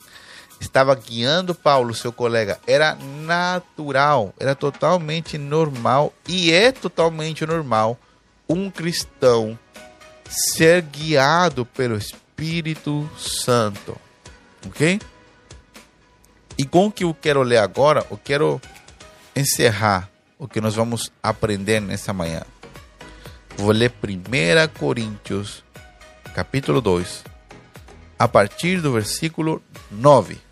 estava 0.61 0.93
guiando 0.93 1.55
Paulo, 1.55 1.93
seu 1.93 2.13
colega. 2.13 2.59
Era 2.67 2.95
natural, 2.95 4.33
era 4.39 4.55
totalmente 4.55 5.37
normal 5.37 6.13
e 6.27 6.51
é 6.51 6.71
totalmente 6.71 7.45
normal 7.45 7.99
um 8.47 8.69
cristão 8.69 9.57
ser 10.29 10.83
guiado 10.83 11.65
pelo 11.65 11.97
Espírito 11.97 13.09
Santo. 13.17 13.97
Ok? 14.67 15.01
E 16.57 16.63
com 16.63 16.87
o 16.87 16.91
que 16.91 17.03
eu 17.03 17.13
quero 17.13 17.41
ler 17.41 17.57
agora, 17.57 18.05
eu 18.11 18.17
quero 18.17 18.61
encerrar 19.35 20.09
o 20.37 20.47
que 20.47 20.61
nós 20.61 20.75
vamos 20.75 21.11
aprender 21.23 21.79
nessa 21.79 22.13
manhã. 22.13 22.43
Vou 23.57 23.71
ler 23.71 23.91
1 23.91 24.79
Coríntios, 24.79 25.63
capítulo 26.35 26.81
2, 26.81 27.23
a 28.19 28.27
partir 28.27 28.79
do 28.79 28.91
versículo 28.91 29.61
9. 29.89 30.50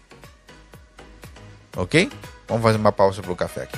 Ok? 1.79 2.11
Vamos 2.45 2.61
fazer 2.61 2.77
uma 2.77 2.91
pausa 2.91 3.21
para 3.21 3.31
o 3.31 3.35
café 3.37 3.63
aqui. 3.63 3.77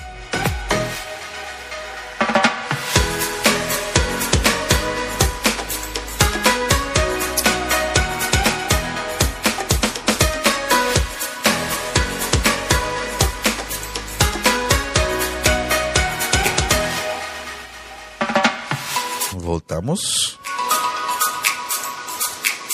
Voltamos. 19.34 20.40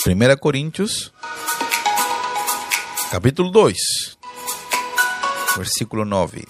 1 0.06 0.36
Coríntios, 0.40 1.12
capítulo 3.10 3.50
2, 3.50 3.76
versículo 5.58 6.04
9. 6.04 6.46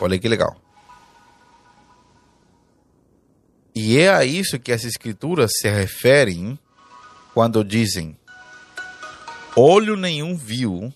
Olha 0.00 0.18
que 0.18 0.28
legal. 0.28 0.56
E 3.74 3.98
é 3.98 4.10
a 4.10 4.24
isso 4.24 4.58
que 4.58 4.72
as 4.72 4.84
escrituras 4.84 5.52
se 5.60 5.68
referem 5.68 6.58
quando 7.32 7.64
dizem: 7.64 8.16
olho 9.54 9.96
nenhum 9.96 10.36
viu, 10.36 10.92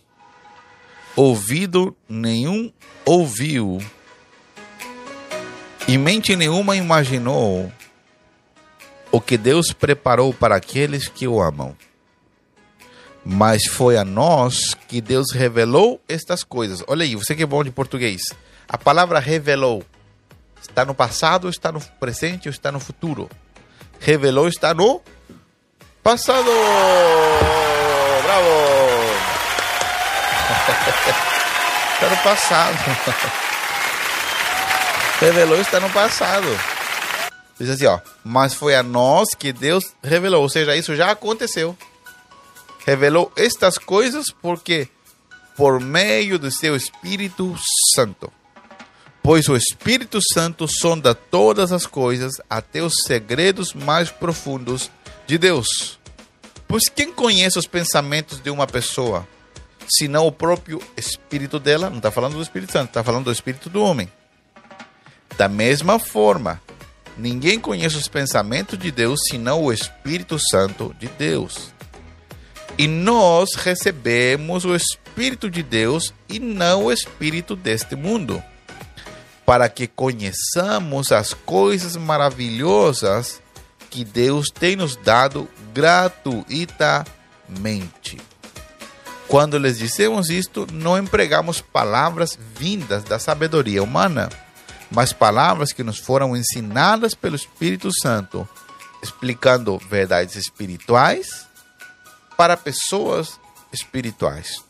ouvido 1.17 1.97
nenhum 2.09 2.73
ouviu 3.05 3.79
e 5.89 5.99
mente 5.99 6.37
nenhuma 6.37 6.77
imaginou 6.77 7.73
o 9.11 9.21
que 9.21 9.37
Deus 9.37 9.73
preparou 9.73 10.33
para 10.33 10.57
aqueles 10.57 11.09
que 11.09 11.27
o 11.27 11.41
amam. 11.41 11.77
Mas 13.25 13.67
foi 13.67 13.97
a 13.97 14.05
nós 14.05 14.75
que 14.89 15.01
Deus 15.01 15.31
revelou 15.33 16.01
estas 16.09 16.43
coisas. 16.43 16.83
Olha 16.89 17.05
aí, 17.05 17.15
você 17.15 17.35
que 17.35 17.43
é 17.45 17.47
bom 17.47 17.63
de 17.63 17.71
português. 17.71 18.21
A 18.69 18.77
palavra 18.77 19.21
revelou 19.21 19.85
está 20.61 20.85
no 20.85 20.95
passado, 20.95 21.49
está 21.49 21.71
no 21.71 21.81
presente 21.81 22.49
ou 22.49 22.51
está 22.51 22.73
no 22.73 22.81
futuro? 22.81 23.31
Revelou 24.01 24.49
está 24.49 24.75
no 24.75 25.01
passado. 26.03 26.51
Bravo! 28.23 28.49
está 31.95 32.09
no 32.11 32.17
passado. 32.17 32.77
revelou 35.21 35.61
está 35.61 35.79
no 35.79 35.91
passado. 35.91 36.47
Diz 37.59 37.71
assim, 37.71 37.87
ó, 37.87 38.01
mas 38.25 38.55
foi 38.55 38.75
a 38.75 38.83
nós 38.83 39.29
que 39.39 39.53
Deus 39.53 39.85
revelou, 40.03 40.43
ou 40.43 40.49
seja, 40.49 40.75
isso 40.75 40.97
já 40.97 41.13
aconteceu. 41.13 41.77
Revelou 42.85 43.33
estas 43.37 43.79
coisas 43.79 44.27
porque 44.31 44.89
por 45.57 45.81
meio 45.81 46.39
do 46.39 46.51
seu 46.51 46.75
Espírito 46.75 47.55
Santo. 47.95 48.33
Pois 49.23 49.49
o 49.49 49.57
Espírito 49.57 50.19
Santo 50.33 50.67
sonda 50.69 51.15
todas 51.15 51.71
as 51.71 51.87
coisas, 51.87 52.33
até 52.51 52.83
os 52.83 52.93
segredos 53.07 53.73
mais 53.73 54.11
profundos 54.11 54.91
de 55.27 55.39
Deus. 55.39 55.99
Pois 56.67 56.83
quem 56.89 57.13
conhece 57.13 57.59
os 57.59 57.67
pensamentos 57.67 58.41
de 58.41 58.51
uma 58.51 58.67
pessoa, 58.67 59.29
senão 59.89 60.27
o 60.27 60.33
próprio 60.33 60.83
Espírito 60.97 61.61
dela? 61.61 61.89
Não 61.89 61.99
está 61.99 62.11
falando 62.11 62.35
do 62.35 62.43
Espírito 62.43 62.73
Santo, 62.73 62.89
está 62.89 63.05
falando 63.05 63.27
do 63.27 63.33
Espírito 63.33 63.71
do 63.71 63.83
homem. 63.83 64.11
Da 65.37 65.49
mesma 65.49 65.99
forma, 65.99 66.61
ninguém 67.17 67.61
conhece 67.61 67.97
os 67.97 68.09
pensamentos 68.09 68.79
de 68.79 68.91
Deus 68.91 69.21
senão 69.31 69.63
o 69.63 69.73
Espírito 69.73 70.37
Santo 70.51 70.95
de 70.99 71.07
Deus. 71.07 71.72
E 72.79 72.89
nós 72.89 73.51
recebemos 73.57 74.65
o 74.65 74.75
Espírito 74.75 75.51
de 75.51 75.63
Deus 75.63 76.15
e 76.29 76.39
não 76.39 76.85
o 76.85 76.93
Espírito 76.93 77.55
deste 77.55 77.95
mundo, 77.95 78.43
para 79.45 79.69
que 79.69 79.87
conheçamos 79.87 81.13
as 81.13 81.35
coisas 81.35 81.97
maravilhosas 81.97 83.43
que 83.91 84.05
Deus 84.05 84.49
tem 84.49 84.75
nos 84.75 84.97
dado 84.97 85.47
gratuitamente. 85.75 88.19
Quando 89.29 89.59
lhes 89.59 89.79
dissemos 89.79 90.31
isto, 90.31 90.67
não 90.73 90.99
empregamos 90.99 91.61
palavras 91.61 92.39
vindas 92.57 93.05
da 93.05 93.19
sabedoria 93.19 93.83
humana 93.83 94.31
mas 94.95 95.13
palavras 95.13 95.73
que 95.73 95.83
nos 95.83 95.99
foram 95.99 96.37
ensinadas 96.37 97.15
pelo 97.15 97.35
Espírito 97.35 97.89
Santo, 98.03 98.47
explicando 99.03 99.79
verdades 99.79 100.37
espirituais 100.37 101.49
para 102.37 102.57
pessoas 102.57 103.39
espirituais. 103.73 104.63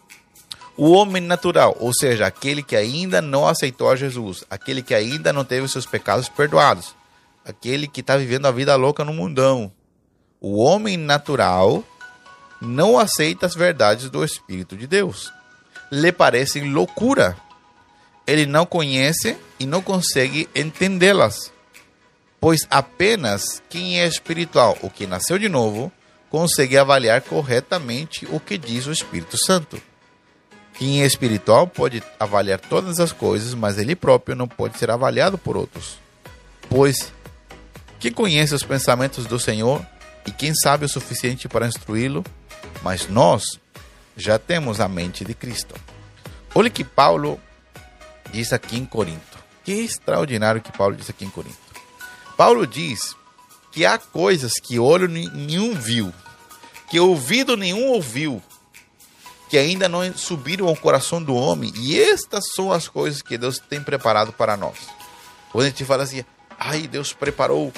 O 0.76 0.90
homem 0.92 1.22
natural, 1.22 1.76
ou 1.78 1.92
seja, 1.92 2.26
aquele 2.26 2.62
que 2.62 2.74
ainda 2.74 3.20
não 3.20 3.46
aceitou 3.46 3.90
a 3.90 3.96
Jesus, 3.96 4.44
aquele 4.48 4.82
que 4.82 4.94
ainda 4.94 5.32
não 5.32 5.44
teve 5.44 5.68
seus 5.68 5.84
pecados 5.84 6.28
perdoados, 6.28 6.94
aquele 7.44 7.86
que 7.86 8.00
está 8.00 8.16
vivendo 8.16 8.46
a 8.46 8.50
vida 8.50 8.74
louca 8.74 9.04
no 9.04 9.12
mundão. 9.12 9.70
O 10.40 10.62
homem 10.62 10.96
natural 10.96 11.84
não 12.60 12.98
aceita 12.98 13.44
as 13.46 13.54
verdades 13.54 14.08
do 14.08 14.24
Espírito 14.24 14.76
de 14.76 14.86
Deus. 14.86 15.32
Lhe 15.90 16.10
parecem 16.10 16.72
loucura. 16.72 17.36
Ele 18.26 18.46
não 18.46 18.64
conhece 18.64 19.36
e 19.60 19.66
não 19.66 19.82
consegue 19.82 20.48
entendê-las. 20.54 21.52
Pois 22.40 22.60
apenas 22.70 23.62
quem 23.68 24.00
é 24.00 24.06
espiritual, 24.06 24.76
o 24.80 24.88
que 24.88 25.06
nasceu 25.06 25.38
de 25.38 25.48
novo, 25.48 25.92
consegue 26.32 26.78
avaliar 26.78 27.20
corretamente 27.20 28.26
o 28.32 28.40
que 28.40 28.56
diz 28.56 28.86
o 28.86 28.90
Espírito 28.90 29.36
Santo. 29.36 29.78
Quem 30.72 31.02
é 31.02 31.06
espiritual 31.06 31.66
pode 31.66 32.02
avaliar 32.18 32.58
todas 32.58 32.98
as 33.00 33.12
coisas, 33.12 33.52
mas 33.52 33.76
ele 33.76 33.94
próprio 33.94 34.34
não 34.34 34.48
pode 34.48 34.78
ser 34.78 34.90
avaliado 34.90 35.36
por 35.36 35.58
outros. 35.58 35.98
Pois 36.70 37.12
quem 38.00 38.10
conhece 38.10 38.54
os 38.54 38.62
pensamentos 38.62 39.26
do 39.26 39.38
Senhor 39.38 39.84
e 40.26 40.30
quem 40.30 40.54
sabe 40.54 40.86
o 40.86 40.88
suficiente 40.88 41.50
para 41.50 41.66
instruí-lo, 41.66 42.24
mas 42.82 43.06
nós 43.10 43.60
já 44.16 44.38
temos 44.38 44.80
a 44.80 44.88
mente 44.88 45.26
de 45.26 45.34
Cristo. 45.34 45.74
Olha 46.54 46.70
que 46.70 46.82
Paulo 46.82 47.38
diz 48.32 48.54
aqui 48.54 48.78
em 48.78 48.86
Corinto. 48.86 49.38
Que 49.62 49.72
extraordinário 49.72 50.62
que 50.62 50.72
Paulo 50.72 50.96
diz 50.96 51.10
aqui 51.10 51.26
em 51.26 51.30
Corinto. 51.30 51.58
Paulo 52.38 52.66
diz 52.66 53.14
que 53.72 53.84
há 53.84 53.98
coisas 53.98 54.52
que 54.62 54.78
olho 54.78 55.08
nenhum 55.08 55.74
viu, 55.74 56.12
que 56.90 57.00
ouvido 57.00 57.56
nenhum 57.56 57.88
ouviu, 57.88 58.42
que 59.48 59.58
ainda 59.58 59.88
não 59.88 60.00
subiram 60.14 60.68
ao 60.68 60.76
coração 60.76 61.22
do 61.22 61.34
homem, 61.34 61.72
e 61.76 61.98
estas 62.00 62.44
são 62.54 62.70
as 62.70 62.86
coisas 62.86 63.22
que 63.22 63.36
Deus 63.36 63.58
tem 63.58 63.82
preparado 63.82 64.32
para 64.32 64.56
nós. 64.56 64.76
Quando 65.50 65.64
a 65.64 65.68
gente 65.68 65.84
fala 65.84 66.04
assim, 66.04 66.24
ai, 66.58 66.86
Deus 66.86 67.12
preparou 67.12 67.72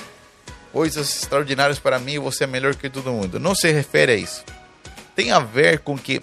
coisas 0.72 1.16
extraordinárias 1.16 1.78
para 1.78 1.98
mim, 1.98 2.18
você 2.18 2.44
é 2.44 2.46
melhor 2.46 2.74
que 2.74 2.90
todo 2.90 3.12
mundo. 3.12 3.40
Não 3.40 3.54
se 3.54 3.70
refere 3.72 4.12
a 4.12 4.16
isso 4.16 4.44
tem 5.14 5.30
a 5.30 5.38
ver 5.38 5.80
com 5.80 5.96
que 5.96 6.20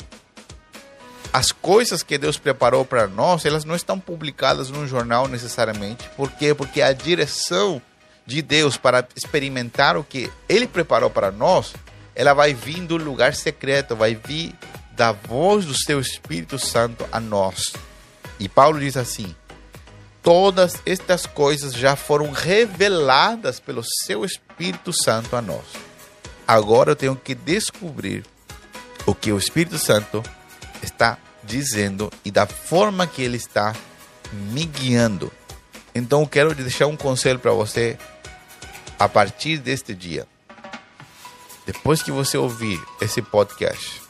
as 1.34 1.52
coisas 1.52 2.04
que 2.04 2.18
Deus 2.18 2.38
preparou 2.38 2.84
para 2.84 3.08
nós, 3.08 3.46
elas 3.46 3.64
não 3.64 3.76
estão 3.76 3.98
publicadas 3.98 4.70
num 4.70 4.86
jornal 4.86 5.28
necessariamente. 5.28 6.10
Por 6.18 6.30
quê? 6.32 6.54
Porque 6.54 6.82
a 6.82 6.92
direção 6.92 7.82
de 8.26 8.42
Deus 8.42 8.78
para 8.78 9.08
experimentar 9.16 9.98
o 9.98 10.04
que 10.04 10.32
Ele 10.48 10.68
preparou 10.68 11.10
para 11.10 11.32
nós, 11.32 11.74
ela 12.16 12.34
vai 12.34 12.54
vir 12.54 12.82
do 12.82 12.98
lugar 12.98 13.34
secreto, 13.34 13.96
vai 13.96 14.16
vir 14.16 14.54
da 14.92 15.12
voz 15.12 15.66
do 15.66 15.74
seu 15.74 16.00
Espírito 16.00 16.60
Santo 16.60 17.06
a 17.12 17.20
nós. 17.20 17.74
E 18.40 18.48
Paulo 18.50 18.80
diz 18.80 18.98
assim: 18.98 19.36
todas 20.22 20.82
estas 20.86 21.26
coisas 21.26 21.74
já 21.74 21.96
foram 21.96 22.32
reveladas 22.32 23.60
pelo 23.60 23.84
seu 24.06 24.24
Espírito 24.26 24.92
Santo 24.94 25.36
a 25.36 25.42
nós. 25.42 25.66
Agora 26.48 26.92
eu 26.92 26.96
tenho 26.96 27.16
que 27.16 27.34
descobrir 27.34 28.26
o 29.06 29.16
que 29.16 29.32
o 29.32 29.38
Espírito 29.38 29.78
Santo 29.78 30.22
está 30.84 31.18
dizendo 31.44 32.12
e 32.24 32.32
da 32.32 32.46
forma 32.46 33.08
que 33.08 33.22
ele 33.22 33.38
está 33.38 33.76
me 34.32 34.66
guiando. 34.66 35.32
Então, 35.94 36.26
quero 36.26 36.56
deixar 36.56 36.88
um 36.88 36.96
conselho 36.96 37.40
para 37.40 37.52
você 37.52 37.98
a 38.98 39.10
partir 39.10 39.58
deste 39.58 39.94
dia. 39.94 40.28
Depois 41.66 42.02
que 42.02 42.12
você 42.12 42.38
ouvir 42.38 42.82
esse 43.02 43.22
podcast, 43.22 44.02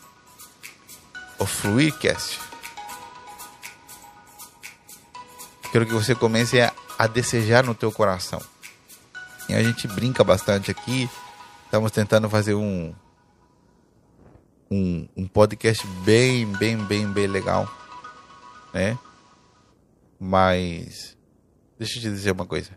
o 1.39 1.45
Fluircast, 1.45 2.39
quero 5.71 5.85
que 5.85 5.93
você 5.93 6.13
comece 6.13 6.61
a, 6.61 6.73
a 6.97 7.07
desejar 7.07 7.63
no 7.63 7.73
teu 7.73 7.91
coração. 7.91 8.41
E 9.49 9.53
a 9.53 9.63
gente 9.63 9.87
brinca 9.87 10.23
bastante 10.23 10.71
aqui, 10.71 11.09
estamos 11.65 11.91
tentando 11.91 12.29
fazer 12.29 12.53
um, 12.53 12.93
um, 14.69 15.07
um 15.17 15.27
podcast 15.27 15.85
bem, 16.05 16.45
bem, 16.53 16.77
bem, 16.77 17.07
bem 17.07 17.27
legal, 17.27 17.69
né? 18.73 18.97
Mas 20.19 21.17
deixa 21.81 21.97
eu 21.97 22.01
te 22.03 22.09
dizer 22.11 22.31
uma 22.31 22.45
coisa. 22.45 22.69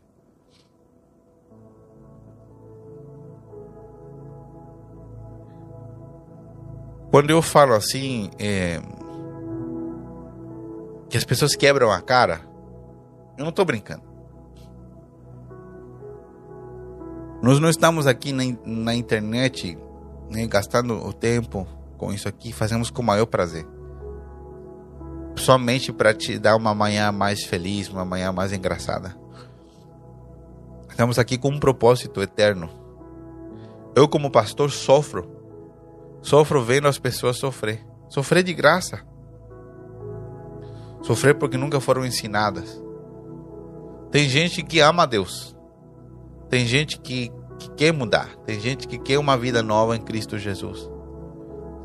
Quando 7.10 7.28
eu 7.28 7.42
falo 7.42 7.74
assim, 7.74 8.30
é, 8.38 8.80
que 11.10 11.18
as 11.18 11.24
pessoas 11.24 11.54
quebram 11.54 11.92
a 11.92 12.00
cara, 12.00 12.40
eu 13.36 13.42
não 13.42 13.50
estou 13.50 13.66
brincando. 13.66 14.02
Nós 17.42 17.60
não 17.60 17.68
estamos 17.68 18.06
aqui 18.06 18.32
na, 18.32 18.42
na 18.64 18.94
internet 18.94 19.76
né, 20.30 20.46
gastando 20.46 20.94
o 20.94 21.12
tempo 21.12 21.66
com 21.98 22.10
isso 22.10 22.26
aqui, 22.26 22.54
fazemos 22.54 22.90
com 22.90 23.02
o 23.02 23.04
maior 23.04 23.26
prazer. 23.26 23.66
Somente 25.36 25.92
para 25.92 26.14
te 26.14 26.38
dar 26.38 26.56
uma 26.56 26.74
manhã 26.74 27.10
mais 27.10 27.44
feliz, 27.44 27.88
uma 27.88 28.04
manhã 28.04 28.32
mais 28.32 28.52
engraçada. 28.52 29.16
Estamos 30.88 31.18
aqui 31.18 31.36
com 31.36 31.48
um 31.48 31.58
propósito 31.58 32.22
eterno. 32.22 32.70
Eu, 33.96 34.08
como 34.08 34.30
pastor, 34.30 34.70
sofro. 34.70 35.28
Sofro 36.22 36.62
vendo 36.62 36.88
as 36.88 36.98
pessoas 36.98 37.36
sofrer. 37.36 37.84
Sofrer 38.08 38.42
de 38.42 38.54
graça. 38.54 39.04
Sofrer 41.02 41.34
porque 41.34 41.56
nunca 41.56 41.80
foram 41.80 42.06
ensinadas. 42.06 42.80
Tem 44.10 44.28
gente 44.28 44.62
que 44.62 44.80
ama 44.80 45.02
a 45.02 45.06
Deus. 45.06 45.56
Tem 46.48 46.64
gente 46.64 47.00
que, 47.00 47.30
que 47.58 47.70
quer 47.72 47.92
mudar. 47.92 48.36
Tem 48.46 48.58
gente 48.60 48.86
que 48.86 48.98
quer 48.98 49.18
uma 49.18 49.36
vida 49.36 49.62
nova 49.62 49.96
em 49.96 50.00
Cristo 50.00 50.38
Jesus 50.38 50.88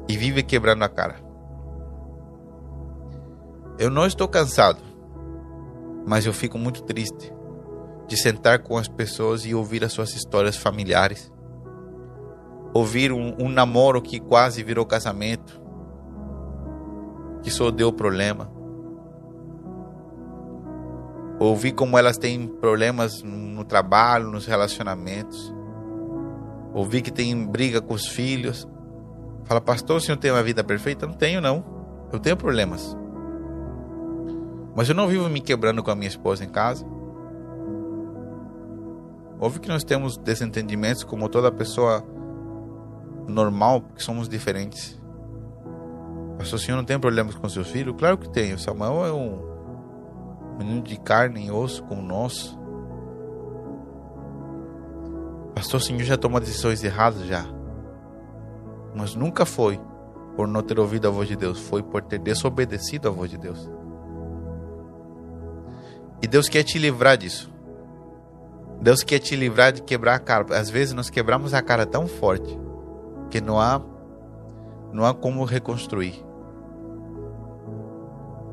e 0.08 0.18
vive 0.18 0.42
quebrando 0.42 0.84
a 0.84 0.90
cara. 0.90 1.29
Eu 3.80 3.90
não 3.90 4.06
estou 4.06 4.28
cansado, 4.28 4.82
mas 6.06 6.26
eu 6.26 6.34
fico 6.34 6.58
muito 6.58 6.84
triste 6.84 7.34
de 8.10 8.18
sentar 8.18 8.60
com 8.60 8.78
as 8.78 8.90
pessoas 8.90 9.46
e 9.46 9.56
ouvir 9.56 9.86
as 9.86 9.94
suas 9.94 10.14
histórias 10.14 10.58
familiares. 10.58 11.32
Ouvir 12.74 13.14
um, 13.14 13.38
um 13.40 13.48
namoro 13.48 14.02
que 14.02 14.20
quase 14.20 14.64
virou 14.64 14.86
casamento, 14.86 15.62
que 17.42 17.50
só 17.50 17.72
deu 17.72 17.94
problema. 17.94 18.52
Ouvir 21.40 21.72
como 21.72 21.98
elas 21.98 22.18
têm 22.18 22.50
problemas 22.50 23.24
no 23.24 23.64
trabalho, 23.64 24.30
nos 24.30 24.46
relacionamentos. 24.46 25.56
Ouvir 26.74 27.02
que 27.02 27.12
tem 27.12 27.48
briga 27.48 27.80
com 27.80 27.94
os 27.94 28.06
filhos. 28.06 28.68
Fala, 29.46 29.62
pastor, 29.62 29.96
o 29.96 30.02
senhor 30.02 30.18
tem 30.18 30.32
uma 30.32 30.44
vida 30.44 30.66
perfeita? 30.66 31.08
Não 31.08 31.14
tenho, 31.14 31.40
não. 31.40 31.64
Eu 32.12 32.20
tenho 32.20 32.36
problemas. 32.36 32.99
Mas 34.76 34.90
eu 34.90 34.96
não 34.96 35.08
vivo 35.08 35.28
me 35.30 35.42
quebrando 35.42 35.84
com 35.84 35.92
a 35.92 35.96
minha 35.96 36.08
esposa 36.08 36.44
em 36.44 36.50
casa. 36.50 36.86
Óbvio 39.40 39.62
que 39.62 39.70
nós 39.70 39.84
temos 39.84 40.18
desentendimentos 40.18 41.04
como 41.04 41.30
toda 41.30 41.52
pessoa 41.52 42.04
normal, 43.28 43.82
porque 43.82 44.02
somos 44.02 44.28
diferentes. 44.28 45.00
Pastor, 46.38 46.60
o 46.60 46.62
senhor 46.62 46.78
não 46.78 46.86
tem 46.86 47.00
problemas 47.00 47.36
com 47.36 47.48
seus 47.50 47.70
filhos? 47.70 47.96
Claro 47.98 48.18
que 48.18 48.30
tenho. 48.30 48.60
Samuel 48.60 49.06
é 49.06 49.12
um 49.12 50.58
menino 50.58 50.82
de 50.82 51.00
carne 51.00 51.48
e 51.48 51.52
osso 51.52 51.84
como 51.84 52.02
nós. 52.02 52.58
Pastor, 55.56 55.80
o 55.80 55.84
senhor 55.84 56.04
já 56.04 56.18
toma 56.18 56.40
decisões 56.40 56.84
erradas 56.84 57.26
já 57.26 57.60
mas 58.94 59.16
nunca 59.16 59.46
foi 59.46 59.80
por 60.36 60.48
não 60.48 60.62
ter 60.62 60.80
ouvido 60.80 61.08
a 61.08 61.12
voz 61.12 61.28
de 61.28 61.36
Deus, 61.36 61.60
foi 61.60 61.84
por 61.84 62.02
ter 62.02 62.20
desobedecido 62.20 63.08
a 63.08 63.12
voz 63.12 63.30
de 63.30 63.38
Deus. 63.38 63.70
E 66.22 66.28
Deus 66.28 66.50
quer 66.50 66.64
te 66.64 66.78
livrar 66.78 67.18
disso. 67.18 67.50
Deus 68.82 69.04
quer 69.04 69.20
te 69.20 69.36
livrar 69.36 69.72
de 69.72 69.82
quebrar 69.82 70.16
a 70.16 70.20
cara. 70.20 70.58
Às 70.58 70.70
vezes 70.70 70.94
nós 70.94 71.10
quebramos 71.10 71.54
a 71.54 71.62
cara 71.62 71.86
tão 71.86 72.08
forte 72.08 72.58
que 73.30 73.42
não 73.42 73.60
há 73.60 73.82
não 74.92 75.06
há 75.06 75.14
como 75.14 75.44
reconstruir. 75.44 76.24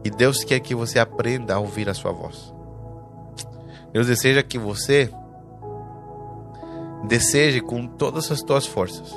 E 0.04 0.10
Deus 0.10 0.44
quer 0.44 0.60
que 0.60 0.74
você 0.74 0.98
aprenda 0.98 1.54
a 1.54 1.58
ouvir 1.58 1.88
a 1.88 1.94
sua 1.94 2.12
voz. 2.12 2.54
Deus 3.92 4.06
deseja 4.06 4.42
que 4.42 4.58
você 4.58 5.10
deseje 7.08 7.60
com 7.60 7.86
todas 7.86 8.30
as 8.30 8.42
tuas 8.42 8.66
forças 8.66 9.12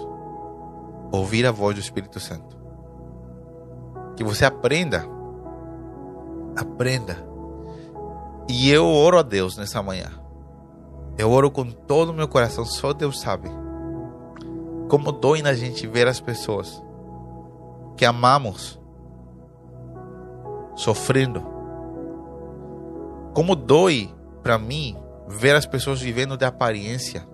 ouvir 1.11 1.45
a 1.45 1.51
voz 1.51 1.75
do 1.75 1.81
Espírito 1.81 2.19
Santo. 2.19 2.57
Que 4.15 4.23
você 4.23 4.45
aprenda. 4.45 5.05
Aprenda. 6.55 7.28
E 8.51 8.71
eu 8.71 8.87
oro 8.87 9.19
a 9.19 9.21
Deus 9.21 9.55
nessa 9.55 9.83
manhã. 9.83 10.09
Eu 11.19 11.29
oro 11.29 11.51
com 11.51 11.69
todo 11.69 12.09
o 12.09 12.13
meu 12.13 12.27
coração, 12.27 12.65
só 12.65 12.93
Deus 12.93 13.19
sabe. 13.19 13.47
Como 14.89 15.11
dói 15.11 15.43
na 15.43 15.53
gente 15.53 15.85
ver 15.85 16.07
as 16.07 16.19
pessoas 16.19 16.81
que 17.95 18.03
amamos 18.03 18.79
sofrendo. 20.75 21.45
Como 23.35 23.55
dói 23.55 24.11
para 24.41 24.57
mim 24.57 24.97
ver 25.27 25.55
as 25.55 25.67
pessoas 25.67 26.01
vivendo 26.01 26.35
de 26.35 26.43
aparência. 26.43 27.27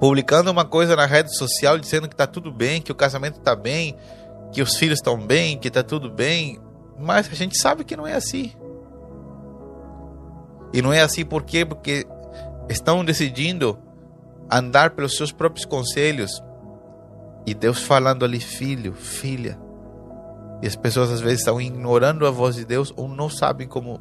Publicando 0.00 0.50
uma 0.50 0.64
coisa 0.64 0.96
na 0.96 1.06
rede 1.06 1.36
social 1.36 1.78
dizendo 1.78 2.08
que 2.08 2.16
tá 2.16 2.26
tudo 2.26 2.50
bem, 2.50 2.82
que 2.82 2.90
o 2.90 2.96
casamento 2.96 3.38
tá 3.38 3.54
bem, 3.54 3.96
que 4.50 4.60
os 4.60 4.76
filhos 4.76 4.98
estão 4.98 5.24
bem, 5.24 5.56
que 5.56 5.70
tá 5.70 5.84
tudo 5.84 6.10
bem, 6.10 6.58
mas 6.98 7.30
a 7.30 7.34
gente 7.34 7.56
sabe 7.56 7.84
que 7.84 7.96
não 7.96 8.08
é 8.08 8.14
assim. 8.14 8.52
E 10.74 10.82
não 10.82 10.92
é 10.92 11.02
assim 11.02 11.24
por 11.24 11.44
quê? 11.44 11.64
Porque 11.64 12.04
estão 12.68 13.04
decidindo 13.04 13.78
andar 14.50 14.90
pelos 14.90 15.16
seus 15.16 15.30
próprios 15.30 15.64
conselhos. 15.64 16.42
E 17.46 17.54
Deus 17.54 17.84
falando 17.84 18.24
ali, 18.24 18.40
filho, 18.40 18.92
filha. 18.92 19.56
E 20.60 20.66
as 20.66 20.74
pessoas 20.74 21.12
às 21.12 21.20
vezes 21.20 21.38
estão 21.38 21.60
ignorando 21.60 22.26
a 22.26 22.30
voz 22.32 22.56
de 22.56 22.64
Deus 22.64 22.92
ou 22.96 23.06
não 23.06 23.30
sabem 23.30 23.68
como 23.68 24.00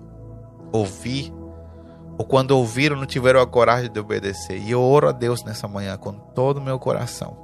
ouvir. 0.71 1.31
Ou 2.17 2.25
quando 2.25 2.57
ouviram, 2.57 2.95
não 2.95 3.05
tiveram 3.05 3.39
a 3.39 3.45
coragem 3.45 3.91
de 3.91 3.99
obedecer. 3.99 4.57
E 4.57 4.71
eu 4.71 4.81
oro 4.81 5.07
a 5.07 5.11
Deus 5.11 5.43
nessa 5.43 5.67
manhã 5.67 5.95
com 5.95 6.13
todo 6.13 6.57
o 6.57 6.61
meu 6.61 6.79
coração. 6.79 7.37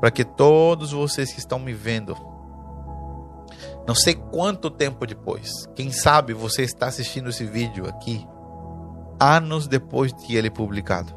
Para 0.00 0.10
que 0.10 0.24
todos 0.24 0.90
vocês 0.90 1.32
que 1.32 1.38
estão 1.38 1.60
me 1.60 1.72
vendo, 1.72 2.16
não 3.86 3.94
sei 3.94 4.14
quanto 4.14 4.68
tempo 4.68 5.06
depois, 5.06 5.48
quem 5.76 5.92
sabe 5.92 6.32
você 6.32 6.62
está 6.62 6.86
assistindo 6.86 7.30
esse 7.30 7.44
vídeo 7.44 7.86
aqui 7.86 8.26
anos 9.20 9.68
depois 9.68 10.12
de 10.12 10.36
ele 10.36 10.50
publicado. 10.50 11.14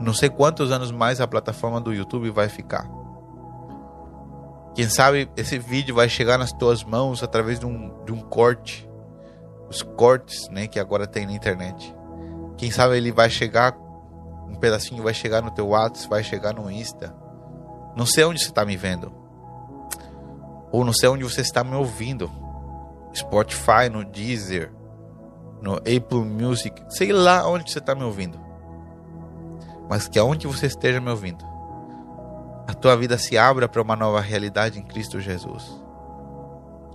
Não 0.00 0.14
sei 0.14 0.30
quantos 0.30 0.70
anos 0.70 0.92
mais 0.92 1.20
a 1.20 1.26
plataforma 1.26 1.80
do 1.80 1.92
YouTube 1.92 2.30
vai 2.30 2.48
ficar. 2.48 2.88
Quem 4.74 4.88
sabe 4.88 5.28
esse 5.36 5.58
vídeo 5.58 5.94
vai 5.94 6.08
chegar 6.08 6.38
nas 6.38 6.52
tuas 6.52 6.82
mãos 6.84 7.22
através 7.22 7.58
de 7.58 7.66
um, 7.66 8.04
de 8.04 8.12
um 8.12 8.20
corte. 8.20 8.88
Os 9.68 9.82
cortes 9.82 10.48
né, 10.48 10.66
que 10.66 10.78
agora 10.78 11.06
tem 11.06 11.26
na 11.26 11.32
internet. 11.32 11.94
Quem 12.56 12.70
sabe 12.70 12.96
ele 12.96 13.10
vai 13.10 13.28
chegar, 13.28 13.76
um 14.48 14.54
pedacinho 14.54 15.02
vai 15.02 15.12
chegar 15.12 15.42
no 15.42 15.50
teu 15.50 15.68
WhatsApp, 15.68 16.08
vai 16.08 16.22
chegar 16.22 16.54
no 16.54 16.70
Insta. 16.70 17.14
Não 17.96 18.06
sei 18.06 18.24
onde 18.24 18.40
você 18.40 18.48
está 18.48 18.64
me 18.64 18.76
vendo 18.76 19.21
ou 20.72 20.84
não 20.84 20.92
sei 20.92 21.08
onde 21.10 21.22
você 21.22 21.42
está 21.42 21.62
me 21.62 21.76
ouvindo. 21.76 22.30
Spotify, 23.14 23.90
no 23.92 24.02
Deezer, 24.04 24.72
no 25.60 25.74
Apple 25.76 26.24
Music, 26.24 26.82
sei 26.88 27.12
lá 27.12 27.46
onde 27.46 27.70
você 27.70 27.78
está 27.78 27.94
me 27.94 28.02
ouvindo. 28.02 28.40
Mas 29.88 30.08
que 30.08 30.18
aonde 30.18 30.46
você 30.46 30.66
esteja 30.66 30.98
me 30.98 31.10
ouvindo, 31.10 31.44
a 32.66 32.72
tua 32.72 32.96
vida 32.96 33.18
se 33.18 33.36
abra 33.36 33.68
para 33.68 33.82
uma 33.82 33.94
nova 33.94 34.20
realidade 34.20 34.78
em 34.78 34.82
Cristo 34.82 35.20
Jesus. 35.20 35.78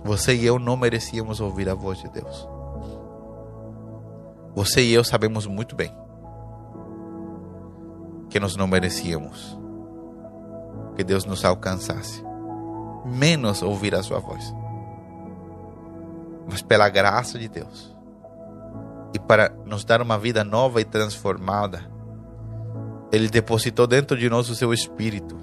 Você 0.04 0.34
e 0.34 0.44
eu 0.44 0.58
não 0.58 0.76
merecíamos 0.76 1.40
ouvir 1.40 1.68
a 1.68 1.74
voz 1.74 1.98
de 1.98 2.08
Deus. 2.08 2.48
Você 4.56 4.82
e 4.82 4.92
eu 4.92 5.04
sabemos 5.04 5.46
muito 5.46 5.76
bem 5.76 5.94
que 8.28 8.40
nós 8.40 8.56
não 8.56 8.66
merecíamos 8.66 9.56
que 10.96 11.04
Deus 11.04 11.24
nos 11.24 11.44
alcançasse 11.44 12.27
menos 13.08 13.62
ouvir 13.62 13.94
a 13.94 14.02
sua 14.02 14.18
voz. 14.18 14.54
Mas 16.50 16.62
pela 16.62 16.88
graça 16.88 17.38
de 17.38 17.48
Deus 17.48 17.96
e 19.14 19.18
para 19.18 19.50
nos 19.64 19.84
dar 19.84 20.02
uma 20.02 20.18
vida 20.18 20.44
nova 20.44 20.80
e 20.80 20.84
transformada, 20.84 21.82
Ele 23.10 23.28
depositou 23.28 23.86
dentro 23.86 24.16
de 24.16 24.28
nós 24.28 24.48
o 24.48 24.54
seu 24.54 24.72
Espírito, 24.72 25.36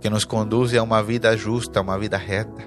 que 0.00 0.10
nos 0.10 0.24
conduz 0.24 0.74
a 0.74 0.82
uma 0.82 1.02
vida 1.02 1.36
justa, 1.36 1.80
uma 1.80 1.98
vida 1.98 2.16
reta. 2.16 2.62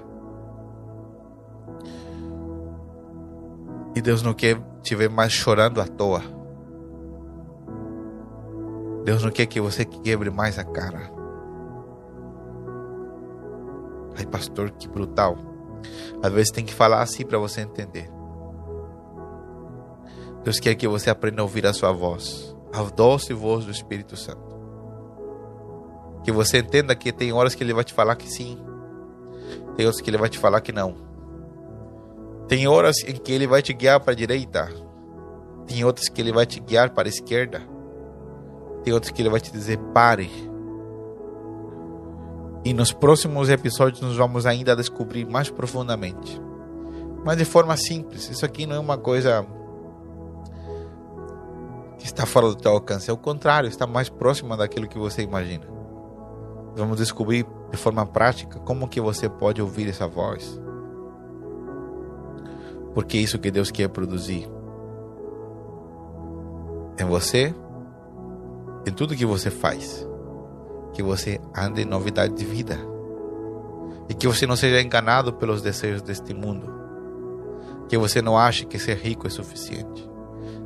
E 3.95 4.01
Deus 4.01 4.21
não 4.23 4.33
quer 4.33 4.59
te 4.81 4.95
ver 4.95 5.09
mais 5.09 5.31
chorando 5.31 5.81
à 5.81 5.85
toa. 5.85 6.21
Deus 9.03 9.23
não 9.23 9.31
quer 9.31 9.45
que 9.45 9.59
você 9.59 9.83
quebre 9.83 10.29
mais 10.29 10.57
a 10.57 10.63
cara. 10.63 11.20
Ai, 14.17 14.25
pastor, 14.25 14.71
que 14.71 14.87
brutal. 14.87 15.37
Às 16.21 16.31
vezes 16.31 16.51
tem 16.51 16.65
que 16.65 16.73
falar 16.73 17.01
assim 17.01 17.25
para 17.25 17.37
você 17.37 17.61
entender. 17.61 18.09
Deus 20.43 20.59
quer 20.59 20.75
que 20.75 20.87
você 20.87 21.09
aprenda 21.09 21.41
a 21.41 21.43
ouvir 21.43 21.65
a 21.65 21.73
sua 21.73 21.91
voz, 21.91 22.55
a 22.73 22.81
doce 22.83 23.33
voz 23.33 23.65
do 23.65 23.71
Espírito 23.71 24.15
Santo. 24.15 24.59
Que 26.23 26.31
você 26.31 26.59
entenda 26.59 26.95
que 26.95 27.11
tem 27.11 27.31
horas 27.31 27.55
que 27.55 27.63
ele 27.63 27.73
vai 27.73 27.83
te 27.83 27.93
falar 27.93 28.15
que 28.15 28.27
sim, 28.27 28.57
tem 29.75 29.85
outras 29.85 30.01
que 30.01 30.09
ele 30.09 30.17
vai 30.17 30.29
te 30.29 30.37
falar 30.37 30.61
que 30.61 30.71
não. 30.71 30.95
Tem 32.47 32.67
horas 32.67 32.97
em 33.07 33.15
que 33.15 33.31
ele 33.31 33.47
vai 33.47 33.61
te 33.61 33.71
guiar 33.73 33.99
para 33.99 34.13
a 34.13 34.15
direita, 34.15 34.69
tem 35.67 35.83
outras 35.83 36.09
que 36.09 36.19
ele 36.19 36.33
vai 36.33 36.45
te 36.45 36.59
guiar 36.59 36.89
para 36.89 37.07
a 37.07 37.09
esquerda, 37.09 37.61
tem 38.83 38.93
outras 38.93 39.11
que 39.11 39.21
ele 39.21 39.29
vai 39.29 39.39
te 39.39 39.51
dizer 39.51 39.77
pare 39.93 40.50
e 42.63 42.73
nos 42.73 42.91
próximos 42.91 43.49
episódios 43.49 44.01
nós 44.01 44.15
vamos 44.15 44.45
ainda 44.45 44.75
descobrir 44.75 45.25
mais 45.25 45.49
profundamente. 45.49 46.39
Mas 47.25 47.37
de 47.37 47.45
forma 47.45 47.75
simples. 47.75 48.29
Isso 48.29 48.45
aqui 48.45 48.65
não 48.65 48.75
é 48.75 48.79
uma 48.79 48.97
coisa 48.97 49.45
que 51.97 52.05
está 52.05 52.25
fora 52.25 52.47
do 52.47 52.55
teu 52.55 52.71
alcance. 52.71 53.09
É 53.09 53.13
o 53.13 53.17
contrário, 53.17 53.67
está 53.67 53.87
mais 53.87 54.09
próxima 54.09 54.55
daquilo 54.55 54.87
que 54.87 54.97
você 54.97 55.23
imagina. 55.23 55.65
Vamos 56.75 56.97
descobrir 56.97 57.45
de 57.71 57.77
forma 57.77 58.05
prática 58.05 58.59
como 58.59 58.87
que 58.87 59.01
você 59.01 59.27
pode 59.27 59.61
ouvir 59.61 59.89
essa 59.89 60.07
voz. 60.07 60.59
Porque 62.93 63.17
é 63.17 63.21
isso 63.21 63.39
que 63.39 63.49
Deus 63.49 63.71
quer 63.71 63.87
produzir 63.89 64.47
em 66.99 67.05
você, 67.05 67.55
em 68.85 68.91
tudo 68.91 69.15
que 69.15 69.25
você 69.25 69.49
faz 69.49 70.07
que 70.93 71.01
você 71.01 71.39
ande 71.55 71.81
em 71.81 71.85
novidade 71.85 72.33
de 72.33 72.45
vida 72.45 72.77
e 74.09 74.13
que 74.13 74.27
você 74.27 74.45
não 74.45 74.55
seja 74.55 74.81
enganado 74.81 75.33
pelos 75.33 75.61
desejos 75.61 76.01
deste 76.01 76.33
mundo. 76.33 76.69
Que 77.87 77.97
você 77.97 78.21
não 78.21 78.37
ache 78.37 78.65
que 78.65 78.79
ser 78.79 78.97
rico 78.97 79.27
é 79.27 79.29
suficiente, 79.29 80.09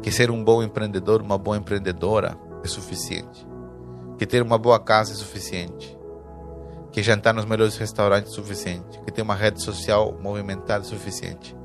que 0.01 0.11
ser 0.11 0.31
um 0.31 0.43
bom 0.43 0.63
empreendedor, 0.63 1.21
uma 1.21 1.37
boa 1.37 1.57
empreendedora 1.57 2.37
é 2.63 2.67
suficiente, 2.67 3.47
que 4.17 4.25
ter 4.25 4.41
uma 4.41 4.57
boa 4.57 4.79
casa 4.79 5.11
é 5.11 5.15
suficiente, 5.15 5.97
que 6.91 7.03
jantar 7.03 7.33
nos 7.33 7.45
melhores 7.45 7.77
restaurantes 7.77 8.31
é 8.31 8.35
suficiente, 8.35 8.99
que 9.01 9.11
ter 9.11 9.21
uma 9.21 9.35
rede 9.35 9.61
social 9.61 10.17
movimentada 10.21 10.83
é 10.83 10.87
suficiente. 10.87 11.55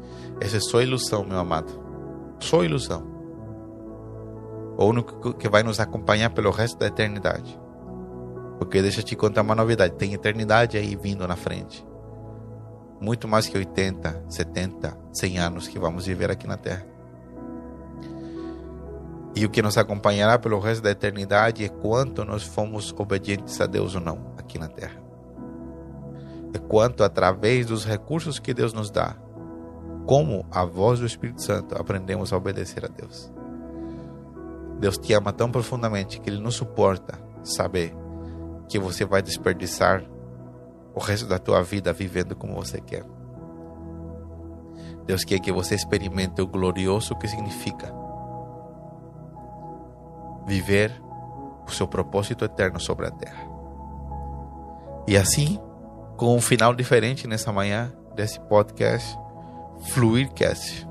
Essa 0.41 0.57
é 0.57 0.61
só 0.61 0.81
ilusão, 0.81 1.25
meu 1.25 1.39
amado. 1.39 1.73
Só 2.41 2.65
ilusão. 2.65 3.07
O 4.77 4.87
único 4.87 5.35
que 5.35 5.49
vai 5.49 5.63
nos 5.63 5.79
acompanhar 5.79 6.31
pelo 6.31 6.51
resto 6.51 6.79
da 6.79 6.87
eternidade. 6.87 7.59
Porque 8.61 8.83
deixa 8.83 9.01
eu 9.01 9.05
te 9.05 9.17
contar 9.17 9.41
uma 9.41 9.55
novidade: 9.55 9.95
tem 9.95 10.13
eternidade 10.13 10.77
aí 10.77 10.95
vindo 10.95 11.27
na 11.27 11.35
frente. 11.35 11.85
Muito 13.01 13.27
mais 13.27 13.49
que 13.49 13.57
80, 13.57 14.27
70, 14.29 14.99
100 15.15 15.39
anos 15.39 15.67
que 15.67 15.79
vamos 15.79 16.05
viver 16.05 16.31
aqui 16.31 16.47
na 16.47 16.59
Terra. 16.59 16.87
E 19.35 19.47
o 19.47 19.49
que 19.49 19.63
nos 19.63 19.79
acompanhará 19.79 20.39
pelo 20.39 20.59
resto 20.59 20.83
da 20.83 20.91
eternidade 20.91 21.65
é 21.65 21.69
quanto 21.69 22.23
nós 22.23 22.43
fomos 22.43 22.93
obedientes 22.99 23.59
a 23.63 23.67
Deus 23.67 23.95
ou 23.95 24.01
não 24.03 24.35
aqui 24.37 24.59
na 24.59 24.69
Terra. 24.69 25.01
É 26.53 26.59
quanto, 26.59 27.03
através 27.03 27.65
dos 27.67 27.87
recursos 27.87 28.39
que 28.39 28.53
Deus 28.53 28.75
nos 28.75 28.91
dá, 28.91 29.17
como 30.05 30.45
a 30.51 30.67
voz 30.67 30.99
do 30.99 31.07
Espírito 31.07 31.43
Santo, 31.43 31.81
aprendemos 31.81 32.31
a 32.31 32.37
obedecer 32.37 32.85
a 32.85 32.89
Deus. 32.89 33.33
Deus 34.79 34.99
te 34.99 35.15
ama 35.15 35.33
tão 35.33 35.51
profundamente 35.51 36.21
que 36.21 36.29
Ele 36.29 36.43
não 36.43 36.51
suporta 36.51 37.19
saber 37.43 37.95
que 38.71 38.79
você 38.79 39.05
vai 39.05 39.21
desperdiçar 39.21 40.03
o 40.95 41.01
resto 41.01 41.27
da 41.27 41.41
tua 41.41 41.61
vida 41.61 41.93
vivendo 41.93 42.37
como 42.37 42.55
você 42.55 42.81
quer. 42.81 43.05
Deus 45.05 45.25
quer 45.25 45.41
que 45.41 45.51
você 45.51 45.75
experimente 45.75 46.41
o 46.41 46.47
glorioso 46.47 47.17
que 47.17 47.27
significa 47.27 47.93
viver 50.47 50.93
o 51.67 51.71
seu 51.71 51.89
propósito 51.89 52.45
eterno 52.45 52.79
sobre 52.79 53.09
a 53.09 53.11
terra. 53.11 53.45
E 55.09 55.17
assim, 55.17 55.59
com 56.17 56.37
um 56.37 56.41
final 56.41 56.73
diferente 56.73 57.27
nessa 57.27 57.53
manhã 57.53 57.93
desse 58.15 58.39
podcast, 58.39 59.19
Fluircast. 59.89 60.87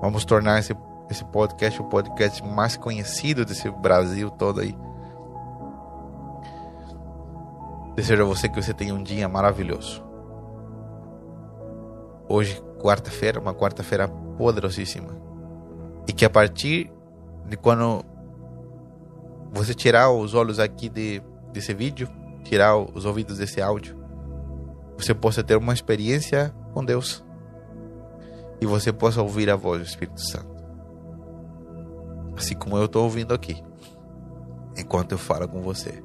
Vamos 0.00 0.24
tornar 0.24 0.60
esse, 0.60 0.76
esse 1.10 1.24
podcast 1.24 1.82
o 1.82 1.86
podcast 1.86 2.40
mais 2.44 2.76
conhecido 2.76 3.44
desse 3.44 3.68
Brasil 3.68 4.30
todo 4.30 4.60
aí. 4.60 4.76
Desejo 7.94 8.22
a 8.22 8.26
você 8.26 8.48
que 8.48 8.60
você 8.60 8.74
tenha 8.74 8.92
um 8.92 9.02
dia 9.02 9.28
maravilhoso. 9.28 10.02
Hoje, 12.28 12.60
quarta-feira, 12.80 13.38
uma 13.38 13.54
quarta-feira 13.54 14.08
poderosíssima. 14.08 15.16
E 16.08 16.12
que 16.12 16.24
a 16.24 16.30
partir 16.30 16.90
de 17.46 17.56
quando 17.56 18.04
você 19.52 19.74
tirar 19.74 20.10
os 20.10 20.34
olhos 20.34 20.58
aqui 20.58 20.88
de, 20.88 21.22
desse 21.52 21.72
vídeo, 21.72 22.08
tirar 22.42 22.76
os 22.76 23.04
ouvidos 23.04 23.38
desse 23.38 23.62
áudio, 23.62 23.96
você 24.98 25.14
possa 25.14 25.44
ter 25.44 25.56
uma 25.56 25.72
experiência 25.72 26.52
com 26.72 26.84
Deus 26.84 27.24
e 28.60 28.66
você 28.66 28.92
possa 28.92 29.22
ouvir 29.22 29.48
a 29.50 29.56
voz 29.56 29.80
do 29.80 29.86
Espírito 29.86 30.20
Santo. 30.20 30.52
Assim 32.36 32.56
como 32.56 32.76
eu 32.76 32.86
estou 32.86 33.04
ouvindo 33.04 33.32
aqui, 33.32 33.62
enquanto 34.76 35.12
eu 35.12 35.18
falo 35.18 35.48
com 35.48 35.62
você. 35.62 36.02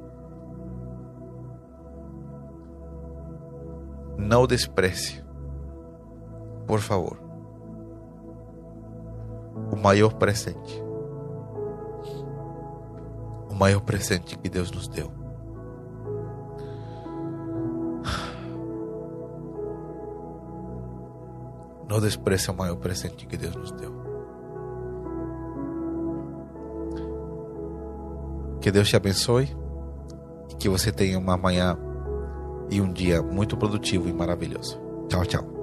Não 4.20 4.46
despreze, 4.46 5.24
por 6.68 6.82
favor, 6.82 7.18
o 9.72 9.78
maior 9.78 10.14
presente. 10.16 10.84
O 13.50 13.56
maior 13.56 13.80
presente 13.80 14.38
que 14.38 14.50
Deus 14.50 14.70
nos 14.72 14.90
deu. 14.90 15.10
Não 21.88 22.02
despreze 22.02 22.52
o 22.52 22.54
maior 22.54 22.76
presente 22.76 23.26
que 23.26 23.38
Deus 23.38 23.56
nos 23.56 23.72
deu. 23.72 23.94
Que 28.60 28.70
Deus 28.70 28.90
te 28.90 28.98
abençoe 28.98 29.50
e 30.52 30.56
que 30.56 30.68
você 30.68 30.92
tenha 30.92 31.18
uma 31.18 31.38
manhã 31.38 31.78
e 32.72 32.82
um 32.82 32.92
dia 32.92 33.22
muito 33.22 33.58
produtivo 33.58 34.08
e 34.08 34.14
maravilhoso. 34.14 34.80
Tchau, 35.08 35.26
tchau. 35.26 35.59